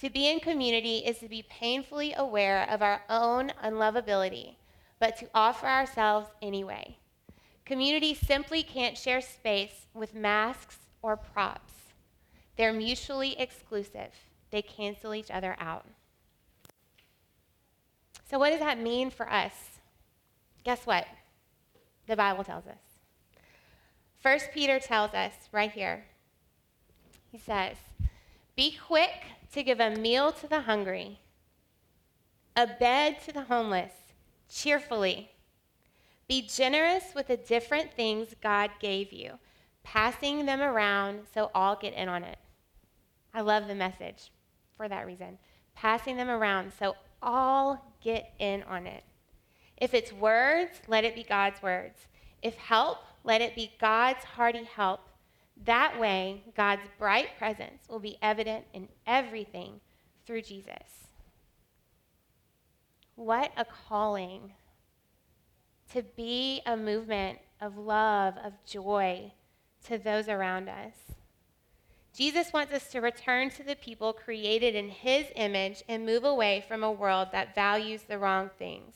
To 0.00 0.10
be 0.10 0.28
in 0.28 0.40
community 0.40 0.98
is 0.98 1.20
to 1.20 1.28
be 1.28 1.44
painfully 1.48 2.12
aware 2.12 2.68
of 2.68 2.82
our 2.82 3.02
own 3.08 3.52
unlovability, 3.62 4.56
but 4.98 5.16
to 5.18 5.28
offer 5.32 5.66
ourselves 5.66 6.30
anyway. 6.42 6.98
Community 7.64 8.14
simply 8.14 8.64
can't 8.64 8.98
share 8.98 9.20
space 9.20 9.86
with 9.94 10.14
masks 10.14 10.78
or 11.02 11.16
props. 11.16 11.72
They're 12.56 12.72
mutually 12.72 13.38
exclusive, 13.38 14.12
they 14.50 14.62
cancel 14.62 15.14
each 15.14 15.30
other 15.30 15.56
out. 15.58 15.86
So, 18.30 18.38
what 18.38 18.50
does 18.50 18.60
that 18.60 18.78
mean 18.78 19.10
for 19.10 19.30
us? 19.30 19.52
Guess 20.64 20.86
what? 20.86 21.06
The 22.06 22.16
Bible 22.16 22.44
tells 22.44 22.66
us. 22.66 22.78
First 24.20 24.50
Peter 24.52 24.78
tells 24.78 25.14
us 25.14 25.32
right 25.52 25.70
here. 25.70 26.04
He 27.30 27.38
says, 27.38 27.76
"Be 28.56 28.76
quick 28.76 29.24
to 29.52 29.62
give 29.62 29.80
a 29.80 29.90
meal 29.90 30.32
to 30.32 30.46
the 30.46 30.62
hungry, 30.62 31.20
a 32.56 32.66
bed 32.66 33.20
to 33.22 33.32
the 33.32 33.44
homeless, 33.44 33.92
cheerfully. 34.50 35.30
Be 36.26 36.42
generous 36.42 37.14
with 37.14 37.28
the 37.28 37.36
different 37.36 37.94
things 37.94 38.34
God 38.42 38.70
gave 38.80 39.12
you, 39.12 39.38
passing 39.92 40.44
them 40.44 40.60
around 40.60 41.26
so 41.32 41.50
all 41.54 41.74
get 41.74 41.94
in 41.94 42.10
on 42.10 42.22
it." 42.22 42.38
I 43.32 43.40
love 43.40 43.66
the 43.66 43.74
message 43.74 44.30
for 44.76 44.86
that 44.86 45.06
reason. 45.06 45.38
Passing 45.74 46.18
them 46.18 46.28
around 46.28 46.72
so 46.74 46.94
all 47.22 47.94
get 48.00 48.34
in 48.38 48.62
on 48.64 48.86
it. 48.86 49.02
If 49.78 49.94
it's 49.94 50.12
words, 50.12 50.82
let 50.88 51.04
it 51.04 51.14
be 51.14 51.24
God's 51.24 51.62
words. 51.62 52.06
If 52.42 52.56
help, 52.56 52.98
let 53.24 53.40
it 53.40 53.54
be 53.54 53.76
God's 53.78 54.24
hearty 54.24 54.64
help. 54.64 55.08
That 55.56 55.98
way, 55.98 56.44
God's 56.54 56.82
bright 56.98 57.38
presence 57.38 57.88
will 57.88 57.98
be 57.98 58.18
evident 58.20 58.66
in 58.74 58.88
everything 59.06 59.80
through 60.26 60.42
Jesus. 60.42 61.08
What 63.14 63.52
a 63.56 63.64
calling 63.64 64.52
to 65.92 66.02
be 66.02 66.60
a 66.66 66.76
movement 66.76 67.38
of 67.60 67.78
love, 67.78 68.36
of 68.36 68.52
joy 68.64 69.32
to 69.88 69.98
those 69.98 70.28
around 70.28 70.68
us. 70.68 70.94
Jesus 72.14 72.52
wants 72.52 72.72
us 72.72 72.90
to 72.90 73.00
return 73.00 73.50
to 73.50 73.62
the 73.62 73.76
people 73.76 74.12
created 74.12 74.74
in 74.74 74.88
his 74.88 75.26
image 75.36 75.82
and 75.88 76.04
move 76.04 76.24
away 76.24 76.64
from 76.66 76.82
a 76.82 76.90
world 76.90 77.28
that 77.32 77.54
values 77.54 78.02
the 78.02 78.18
wrong 78.18 78.50
things. 78.58 78.94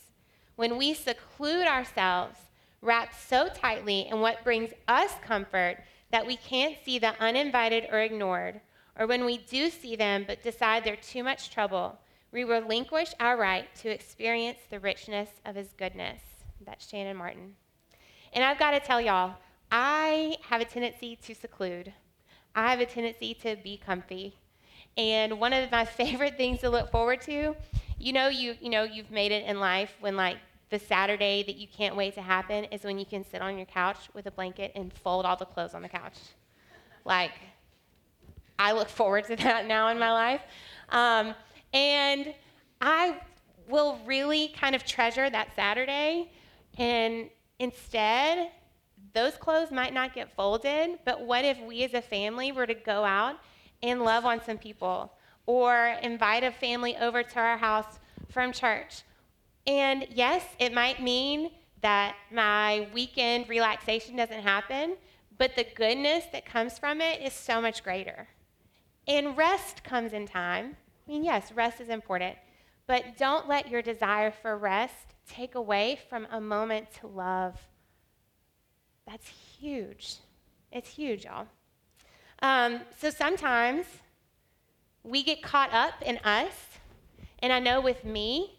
When 0.56 0.76
we 0.76 0.94
seclude 0.94 1.66
ourselves, 1.66 2.36
wrapped 2.80 3.14
so 3.14 3.48
tightly 3.48 4.08
in 4.08 4.20
what 4.20 4.42
brings 4.42 4.70
us 4.88 5.12
comfort 5.24 5.78
that 6.10 6.26
we 6.26 6.36
can't 6.36 6.76
see 6.84 6.98
the 6.98 7.18
uninvited 7.20 7.86
or 7.90 8.00
ignored, 8.00 8.60
or 8.98 9.06
when 9.06 9.24
we 9.24 9.38
do 9.38 9.70
see 9.70 9.96
them 9.96 10.24
but 10.26 10.42
decide 10.42 10.84
they're 10.84 10.96
too 10.96 11.22
much 11.22 11.50
trouble, 11.50 11.98
we 12.32 12.44
relinquish 12.44 13.14
our 13.20 13.36
right 13.36 13.72
to 13.76 13.88
experience 13.88 14.58
the 14.68 14.80
richness 14.80 15.28
of 15.46 15.54
his 15.54 15.72
goodness. 15.78 16.20
That's 16.64 16.88
Shannon 16.88 17.16
Martin. 17.16 17.54
And 18.32 18.42
I've 18.42 18.58
got 18.58 18.72
to 18.72 18.80
tell 18.80 19.00
y'all, 19.00 19.36
I 19.74 20.36
have 20.50 20.60
a 20.60 20.66
tendency 20.66 21.16
to 21.16 21.34
seclude. 21.34 21.94
I 22.54 22.70
have 22.70 22.80
a 22.80 22.84
tendency 22.84 23.32
to 23.42 23.56
be 23.56 23.78
comfy. 23.78 24.36
And 24.98 25.40
one 25.40 25.54
of 25.54 25.70
my 25.72 25.84
favorite 26.00 26.36
things 26.36 26.60
to 26.60 26.68
look 26.68 26.90
forward 26.90 27.22
to, 27.22 27.56
you 27.98 28.12
know, 28.12 28.28
you 28.28 28.54
you 28.60 28.68
know, 28.68 28.82
you've 28.84 29.10
made 29.10 29.32
it 29.32 29.46
in 29.46 29.58
life 29.58 29.96
when 30.00 30.14
like 30.14 30.36
the 30.68 30.78
Saturday 30.78 31.42
that 31.44 31.56
you 31.56 31.66
can't 31.66 31.96
wait 31.96 32.14
to 32.14 32.22
happen 32.22 32.64
is 32.64 32.84
when 32.84 32.98
you 32.98 33.06
can 33.06 33.24
sit 33.24 33.40
on 33.40 33.56
your 33.56 33.66
couch 33.66 33.96
with 34.12 34.26
a 34.26 34.30
blanket 34.30 34.72
and 34.74 34.92
fold 34.92 35.24
all 35.24 35.36
the 35.36 35.46
clothes 35.46 35.74
on 35.74 35.80
the 35.80 35.88
couch. 35.88 36.18
Like, 37.04 37.32
I 38.58 38.72
look 38.72 38.88
forward 38.88 39.24
to 39.26 39.36
that 39.44 39.66
now 39.66 39.88
in 39.88 39.98
my 39.98 40.12
life. 40.12 40.42
Um, 40.90 41.34
and 41.72 42.34
I 42.80 43.18
will 43.68 43.98
really 44.04 44.48
kind 44.48 44.74
of 44.74 44.84
treasure 44.84 45.30
that 45.30 45.54
Saturday. 45.56 46.30
And 46.78 47.30
instead, 47.58 48.50
those 49.14 49.36
clothes 49.36 49.70
might 49.70 49.92
not 49.92 50.14
get 50.14 50.34
folded, 50.34 50.98
but 51.04 51.22
what 51.22 51.44
if 51.44 51.60
we 51.60 51.84
as 51.84 51.94
a 51.94 52.02
family 52.02 52.52
were 52.52 52.66
to 52.66 52.74
go 52.74 53.04
out 53.04 53.36
and 53.82 54.02
love 54.02 54.24
on 54.24 54.42
some 54.42 54.58
people 54.58 55.12
or 55.46 55.96
invite 56.02 56.44
a 56.44 56.52
family 56.52 56.96
over 56.96 57.22
to 57.22 57.38
our 57.38 57.56
house 57.56 57.98
from 58.30 58.52
church? 58.52 59.02
And 59.66 60.06
yes, 60.10 60.44
it 60.58 60.72
might 60.72 61.02
mean 61.02 61.50
that 61.82 62.16
my 62.30 62.88
weekend 62.94 63.48
relaxation 63.48 64.16
doesn't 64.16 64.42
happen, 64.42 64.96
but 65.36 65.56
the 65.56 65.66
goodness 65.74 66.24
that 66.32 66.46
comes 66.46 66.78
from 66.78 67.00
it 67.00 67.20
is 67.20 67.32
so 67.32 67.60
much 67.60 67.82
greater. 67.82 68.28
And 69.06 69.36
rest 69.36 69.82
comes 69.82 70.12
in 70.12 70.26
time. 70.26 70.76
I 71.06 71.10
mean, 71.10 71.24
yes, 71.24 71.52
rest 71.52 71.80
is 71.80 71.88
important, 71.88 72.36
but 72.86 73.16
don't 73.18 73.48
let 73.48 73.68
your 73.68 73.82
desire 73.82 74.30
for 74.30 74.56
rest 74.56 75.14
take 75.28 75.54
away 75.54 75.98
from 76.08 76.26
a 76.30 76.40
moment 76.40 76.92
to 77.00 77.08
love 77.08 77.56
that's 79.06 79.28
huge. 79.28 80.16
It's 80.70 80.88
huge, 80.88 81.24
y'all. 81.24 81.46
Um, 82.40 82.80
so 82.98 83.10
sometimes 83.10 83.86
we 85.04 85.22
get 85.22 85.42
caught 85.42 85.72
up 85.72 85.94
in 86.02 86.18
us, 86.18 86.52
and 87.40 87.52
I 87.52 87.58
know 87.58 87.80
with 87.80 88.04
me, 88.04 88.58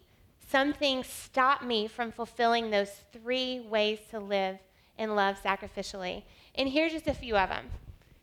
some 0.50 0.74
things 0.74 1.08
stop 1.08 1.64
me 1.64 1.88
from 1.88 2.12
fulfilling 2.12 2.70
those 2.70 2.92
three 3.12 3.62
ways 3.62 4.00
to 4.12 4.20
live 4.20 4.60
and 4.98 5.16
love 5.16 5.42
sacrificially. 5.42 6.24
And 6.56 6.70
here's 6.70 6.92
just 6.92 7.08
a 7.08 7.14
few 7.14 7.36
of 7.36 7.50
them 7.50 7.66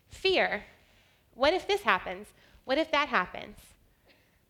fear. 0.09 0.63
What 1.35 1.53
if 1.53 1.67
this 1.67 1.81
happens? 1.81 2.27
What 2.65 2.77
if 2.77 2.91
that 2.91 3.09
happens? 3.09 3.57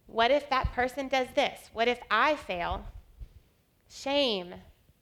What 0.08 0.32
if 0.32 0.50
that 0.50 0.74
person 0.74 1.08
does 1.08 1.28
this? 1.36 1.70
What 1.74 1.88
if 1.88 2.00
I 2.10 2.36
fail? 2.36 2.86
Shame. 3.90 4.54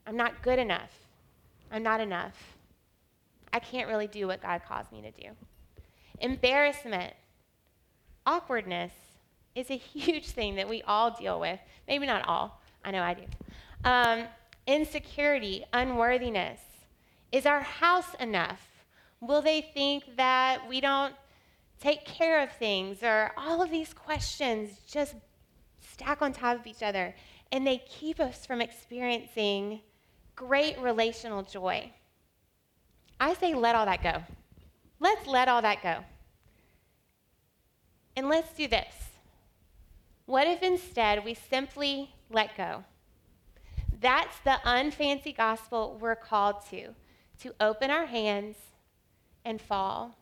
I'm 0.06 0.16
not 0.16 0.42
good 0.42 0.58
enough. 0.58 0.90
I'm 1.70 1.82
not 1.82 2.00
enough. 2.00 2.56
I 3.52 3.58
can't 3.58 3.88
really 3.88 4.06
do 4.06 4.26
what 4.26 4.42
God 4.42 4.62
calls 4.66 4.86
me 4.92 5.02
to 5.02 5.10
do. 5.10 5.30
Embarrassment, 6.20 7.14
awkwardness 8.26 8.92
is 9.54 9.70
a 9.70 9.76
huge 9.94 10.30
thing 10.30 10.54
that 10.56 10.68
we 10.68 10.82
all 10.82 11.10
deal 11.10 11.40
with. 11.40 11.58
Maybe 11.88 12.06
not 12.06 12.26
all. 12.28 12.60
I 12.84 12.90
know 12.90 13.02
I 13.02 13.14
do. 13.14 13.24
Um, 13.84 14.26
insecurity, 14.66 15.64
unworthiness. 15.72 16.60
Is 17.32 17.46
our 17.46 17.60
house 17.60 18.14
enough? 18.18 18.60
Will 19.20 19.42
they 19.42 19.60
think 19.60 20.16
that 20.16 20.68
we 20.68 20.80
don't 20.80 21.14
take 21.80 22.04
care 22.04 22.42
of 22.42 22.50
things? 22.52 23.02
Or 23.02 23.32
all 23.36 23.62
of 23.62 23.70
these 23.70 23.92
questions 23.92 24.70
just 24.90 25.14
stack 25.92 26.22
on 26.22 26.32
top 26.32 26.58
of 26.58 26.66
each 26.66 26.82
other, 26.82 27.14
and 27.52 27.66
they 27.66 27.78
keep 27.78 28.20
us 28.20 28.46
from 28.46 28.60
experiencing 28.60 29.80
great 30.34 30.78
relational 30.78 31.42
joy. 31.42 31.90
I 33.20 33.34
say, 33.34 33.54
let 33.54 33.76
all 33.76 33.84
that 33.84 34.02
go. 34.02 34.22
Let's 34.98 35.26
let 35.26 35.46
all 35.46 35.62
that 35.62 35.82
go. 35.82 35.98
And 38.16 38.28
let's 38.28 38.52
do 38.54 38.66
this. 38.66 38.94
What 40.26 40.46
if 40.46 40.62
instead 40.62 41.24
we 41.24 41.34
simply 41.34 42.14
let 42.30 42.56
go? 42.56 42.84
That's 44.00 44.38
the 44.40 44.58
unfancy 44.64 45.36
gospel 45.36 45.98
we're 46.00 46.16
called 46.16 46.66
to 46.70 46.94
to 47.40 47.54
open 47.58 47.90
our 47.90 48.06
hands 48.06 48.56
and 49.44 49.60
fall, 49.60 50.16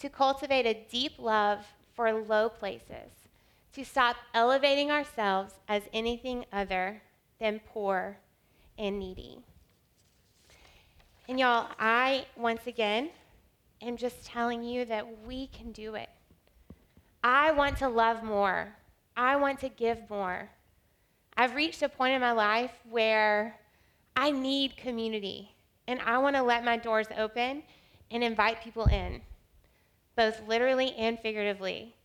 to 0.00 0.08
cultivate 0.08 0.64
a 0.64 0.86
deep 0.88 1.12
love 1.18 1.66
for 1.94 2.12
low 2.12 2.48
places, 2.48 3.10
to 3.72 3.84
stop 3.84 4.16
elevating 4.32 4.90
ourselves 4.90 5.54
as 5.68 5.82
anything 5.92 6.44
other 6.52 7.02
than 7.40 7.60
poor 7.66 8.18
and 8.78 8.98
needy. 8.98 9.40
And 11.28 11.40
y'all, 11.40 11.68
I, 11.80 12.26
once 12.36 12.68
again, 12.68 13.10
am 13.82 13.96
just 13.96 14.24
telling 14.24 14.62
you 14.62 14.84
that 14.84 15.26
we 15.26 15.48
can 15.48 15.72
do 15.72 15.96
it. 15.96 16.08
I 17.24 17.50
want 17.50 17.78
to 17.78 17.88
love 17.88 18.22
more. 18.22 18.76
I 19.16 19.34
want 19.34 19.58
to 19.60 19.68
give 19.68 20.08
more. 20.08 20.48
I've 21.36 21.56
reached 21.56 21.82
a 21.82 21.88
point 21.88 22.14
in 22.14 22.20
my 22.20 22.30
life 22.30 22.70
where 22.88 23.58
I 24.14 24.30
need 24.30 24.76
community, 24.76 25.50
and 25.88 26.00
I 26.00 26.18
want 26.18 26.36
to 26.36 26.42
let 26.42 26.64
my 26.64 26.76
doors 26.76 27.08
open 27.18 27.64
and 28.12 28.22
invite 28.22 28.62
people 28.62 28.84
in, 28.84 29.20
both 30.16 30.40
literally 30.46 30.94
and 30.94 31.18
figuratively. 31.18 31.96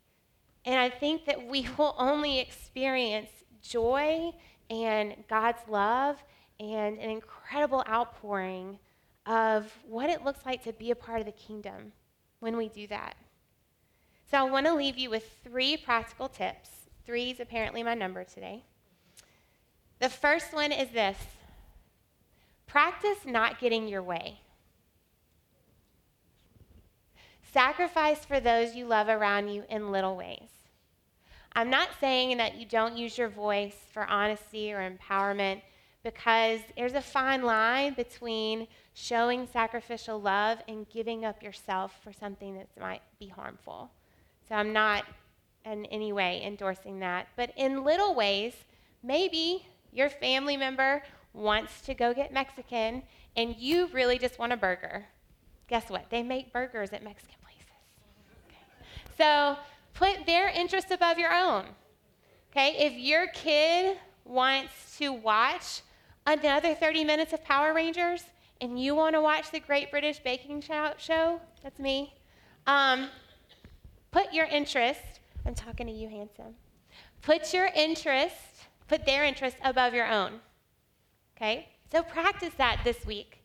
And 0.66 0.80
I 0.80 0.90
think 0.90 1.26
that 1.26 1.48
we 1.48 1.68
will 1.78 1.96
only 2.00 2.40
experience 2.40 3.30
joy 3.62 4.32
and 4.72 5.14
God's 5.30 5.62
love 5.70 6.18
and 6.60 6.98
an 6.98 7.10
incredible 7.12 7.84
outpouring 7.88 8.80
of 9.26 9.72
what 9.88 10.10
it 10.10 10.24
looks 10.24 10.46
like 10.46 10.64
to 10.64 10.74
be 10.74 10.92
a 10.92 10.96
part 10.96 11.20
of 11.20 11.26
the 11.26 11.32
kingdom 11.32 11.92
when 12.40 12.58
we 12.58 12.70
do 12.70 12.88
that. 12.88 13.16
So 14.30 14.38
I 14.38 14.50
want 14.50 14.66
to 14.66 14.74
leave 14.74 14.98
you 14.98 15.10
with 15.10 15.40
three 15.44 15.78
practical 15.78 16.30
tips. 16.30 16.70
Three 17.06 17.32
is 17.32 17.40
apparently 17.40 17.84
my 17.84 17.94
number 17.94 18.24
today. 18.24 18.64
The 20.00 20.10
first 20.10 20.54
one 20.54 20.72
is 20.72 20.90
this 20.90 21.18
practice 22.66 23.26
not 23.26 23.60
getting 23.60 23.88
your 23.88 24.02
way. 24.02 24.40
Sacrifice 27.52 28.24
for 28.24 28.40
those 28.40 28.76
you 28.76 28.86
love 28.86 29.10
around 29.10 29.50
you 29.50 29.66
in 29.70 29.92
little 29.92 30.16
ways. 30.16 30.50
I'm 31.54 31.70
not 31.70 31.90
saying 32.00 32.38
that 32.38 32.56
you 32.56 32.66
don't 32.66 32.98
use 32.98 33.18
your 33.18 33.28
voice 33.28 33.76
for 33.92 34.08
honesty 34.08 34.72
or 34.72 34.90
empowerment 34.90 35.62
because 36.04 36.60
there's 36.76 36.94
a 36.94 37.02
fine 37.02 37.44
line 37.44 37.94
between 37.94 38.68
showing 38.94 39.48
sacrificial 39.48 40.20
love 40.20 40.60
and 40.68 40.90
giving 40.90 41.26
up 41.26 41.44
yourself 41.44 41.94
for 42.04 42.12
something 42.12 42.56
that 42.56 42.68
might 42.80 43.02
be 43.20 43.28
harmful. 43.28 43.92
So 44.48 44.56
I'm 44.56 44.74
not 44.74 45.06
in 45.66 45.86
any 45.86 46.12
way 46.12 46.44
endorsing 46.44 47.00
that. 47.00 47.28
But 47.36 47.54
in 47.56 47.84
little 47.84 48.16
ways, 48.16 48.54
maybe 49.04 49.66
your 49.92 50.10
family 50.10 50.58
member 50.58 51.04
wants 51.34 51.82
to 51.82 51.94
go 51.94 52.14
get 52.14 52.34
Mexican 52.34 53.04
and 53.38 53.56
you 53.56 53.88
really 53.94 54.18
just 54.18 54.40
want 54.40 54.52
a 54.54 54.58
burger. 54.58 55.06
Guess 55.68 55.90
what? 55.90 56.10
They 56.10 56.24
make 56.24 56.52
burgers 56.52 56.92
at 56.92 57.04
Mexican 57.04 57.38
places. 57.42 57.66
Okay. 58.48 58.88
So 59.18 59.58
put 59.94 60.26
their 60.26 60.50
interests 60.50 60.92
above 60.92 61.18
your 61.18 61.32
own. 61.32 61.66
Okay? 62.52 62.76
If 62.86 62.94
your 62.94 63.28
kid 63.28 63.98
wants 64.26 64.98
to 64.98 65.14
watch 65.14 65.82
another 66.26 66.76
30 66.76 67.04
minutes 67.04 67.34
of 67.34 67.44
Power 67.44 67.74
Rangers 67.74 68.24
and 68.60 68.80
you 68.80 68.94
want 68.96 69.16
to 69.16 69.22
watch 69.22 69.52
the 69.52 69.60
Great 69.60 69.90
British 69.90 70.20
Baking 70.20 70.62
Show, 70.62 71.42
that's 71.64 71.80
me, 71.80 72.14
um, 72.68 73.10
put 74.12 74.32
your 74.32 74.46
interest, 74.46 75.20
I'm 75.46 75.56
talking 75.56 75.88
to 75.88 75.94
you, 75.94 76.08
handsome, 76.08 76.56
put 77.22 77.54
your 77.54 77.70
interest, 77.76 78.36
put 78.88 79.06
their 79.06 79.24
interest 79.24 79.58
above 79.64 79.94
your 79.94 80.08
own. 80.08 80.42
Okay? 81.36 81.70
So 81.92 82.04
practice 82.04 82.54
that 82.58 82.82
this 82.84 83.06
week. 83.06 83.40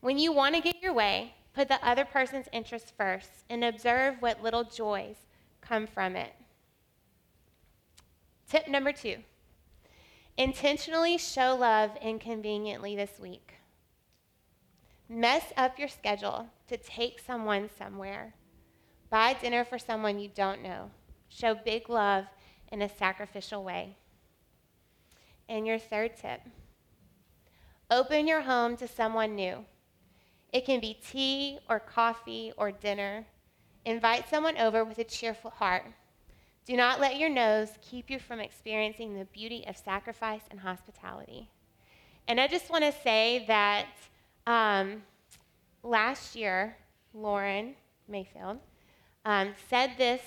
When 0.00 0.18
you 0.18 0.32
want 0.32 0.54
to 0.54 0.60
get 0.60 0.80
your 0.80 0.92
way, 0.92 1.34
put 1.52 1.66
the 1.66 1.84
other 1.84 2.04
person's 2.04 2.46
interest 2.52 2.92
first 2.96 3.30
and 3.50 3.64
observe 3.64 4.16
what 4.20 4.42
little 4.42 4.62
joys 4.62 5.16
come 5.60 5.88
from 5.88 6.14
it. 6.14 6.32
Tip 8.48 8.68
number 8.68 8.92
two 8.92 9.16
Intentionally 10.38 11.18
show 11.18 11.56
love 11.56 11.90
inconveniently 12.00 12.94
this 12.94 13.18
week. 13.18 13.54
Mess 15.08 15.42
up 15.56 15.80
your 15.80 15.88
schedule 15.88 16.46
to 16.68 16.76
take 16.76 17.18
someone 17.18 17.68
somewhere. 17.76 18.34
Buy 19.10 19.32
dinner 19.32 19.64
for 19.64 19.80
someone 19.80 20.20
you 20.20 20.30
don't 20.32 20.62
know. 20.62 20.92
Show 21.28 21.56
big 21.56 21.88
love 21.88 22.26
in 22.70 22.82
a 22.82 22.88
sacrificial 22.88 23.64
way. 23.64 23.96
And 25.48 25.66
your 25.66 25.80
third 25.80 26.16
tip 26.16 26.40
open 27.90 28.28
your 28.28 28.42
home 28.42 28.76
to 28.76 28.86
someone 28.86 29.34
new. 29.34 29.64
It 30.52 30.64
can 30.64 30.78
be 30.78 31.00
tea 31.04 31.58
or 31.68 31.80
coffee 31.80 32.52
or 32.56 32.70
dinner. 32.70 33.26
Invite 33.84 34.30
someone 34.30 34.56
over 34.56 34.84
with 34.84 34.98
a 35.00 35.04
cheerful 35.04 35.50
heart. 35.50 35.84
Do 36.68 36.76
not 36.76 37.00
let 37.00 37.16
your 37.16 37.30
nose 37.30 37.70
keep 37.80 38.10
you 38.10 38.18
from 38.18 38.40
experiencing 38.40 39.14
the 39.14 39.24
beauty 39.24 39.64
of 39.66 39.74
sacrifice 39.74 40.42
and 40.50 40.60
hospitality. 40.60 41.48
And 42.28 42.38
I 42.38 42.46
just 42.46 42.68
want 42.68 42.84
to 42.84 42.92
say 42.92 43.46
that 43.48 43.86
um, 44.46 45.02
last 45.82 46.36
year, 46.36 46.76
Lauren 47.14 47.74
Mayfield 48.06 48.58
um, 49.24 49.54
said 49.70 49.92
this 49.96 50.20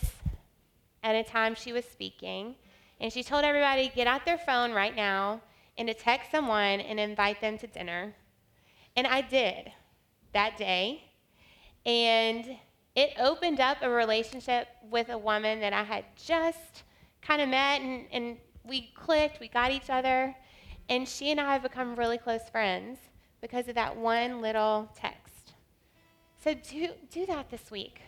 at 1.03 1.13
a 1.13 1.23
time 1.23 1.53
she 1.53 1.73
was 1.73 1.85
speaking, 1.85 2.55
and 2.99 3.13
she 3.13 3.21
told 3.21 3.43
everybody 3.43 3.91
get 3.93 4.07
out 4.07 4.25
their 4.25 4.39
phone 4.39 4.71
right 4.71 4.95
now 4.95 5.41
and 5.77 5.87
to 5.89 5.93
text 5.93 6.31
someone 6.31 6.79
and 6.79 6.99
invite 6.99 7.39
them 7.39 7.59
to 7.59 7.67
dinner. 7.67 8.15
And 8.95 9.05
I 9.05 9.21
did 9.21 9.71
that 10.33 10.57
day. 10.57 11.03
And 11.85 12.57
it 12.95 13.13
opened 13.19 13.59
up 13.59 13.77
a 13.81 13.89
relationship 13.89 14.67
with 14.89 15.09
a 15.09 15.17
woman 15.17 15.61
that 15.61 15.73
I 15.73 15.83
had 15.83 16.05
just 16.15 16.83
kind 17.21 17.41
of 17.41 17.49
met 17.49 17.81
and, 17.81 18.05
and 18.11 18.37
we 18.63 18.91
clicked, 18.93 19.39
we 19.39 19.47
got 19.47 19.71
each 19.71 19.89
other, 19.89 20.35
and 20.89 21.07
she 21.07 21.31
and 21.31 21.39
I 21.39 21.53
have 21.53 21.63
become 21.63 21.95
really 21.95 22.17
close 22.17 22.49
friends 22.51 22.99
because 23.39 23.67
of 23.67 23.75
that 23.75 23.95
one 23.95 24.41
little 24.41 24.89
text. 24.95 25.53
So 26.43 26.53
do, 26.53 26.89
do 27.11 27.25
that 27.27 27.49
this 27.49 27.71
week 27.71 28.01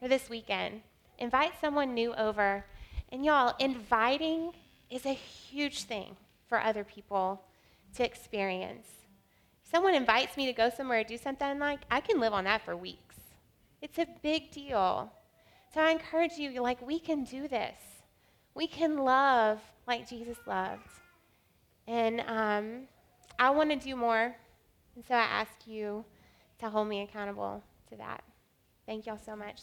or 0.00 0.08
this 0.08 0.28
weekend. 0.28 0.82
Invite 1.18 1.52
someone 1.60 1.94
new 1.94 2.14
over. 2.14 2.64
And 3.10 3.24
y'all, 3.24 3.54
inviting 3.58 4.52
is 4.90 5.06
a 5.06 5.12
huge 5.12 5.84
thing 5.84 6.16
for 6.48 6.60
other 6.60 6.84
people 6.84 7.42
to 7.94 8.04
experience. 8.04 8.86
If 9.64 9.70
someone 9.70 9.94
invites 9.94 10.36
me 10.36 10.46
to 10.46 10.52
go 10.52 10.70
somewhere 10.70 11.00
or 11.00 11.04
do 11.04 11.16
something 11.16 11.58
like, 11.58 11.80
I 11.90 12.00
can 12.00 12.20
live 12.20 12.32
on 12.32 12.44
that 12.44 12.62
for 12.62 12.76
weeks. 12.76 13.05
It's 13.82 13.98
a 13.98 14.06
big 14.22 14.50
deal. 14.50 15.12
So 15.72 15.80
I 15.80 15.90
encourage 15.90 16.32
you, 16.38 16.60
like, 16.62 16.84
we 16.84 16.98
can 16.98 17.24
do 17.24 17.48
this. 17.48 17.76
We 18.54 18.66
can 18.66 18.98
love 18.98 19.60
like 19.86 20.08
Jesus 20.08 20.38
loved. 20.46 20.88
And 21.86 22.22
um, 22.26 22.88
I 23.38 23.50
want 23.50 23.70
to 23.70 23.76
do 23.76 23.94
more. 23.94 24.34
And 24.94 25.04
so 25.06 25.14
I 25.14 25.20
ask 25.20 25.52
you 25.66 26.04
to 26.58 26.70
hold 26.70 26.88
me 26.88 27.02
accountable 27.02 27.62
to 27.90 27.96
that. 27.96 28.24
Thank 28.86 29.06
y'all 29.06 29.20
so 29.24 29.36
much. 29.36 29.62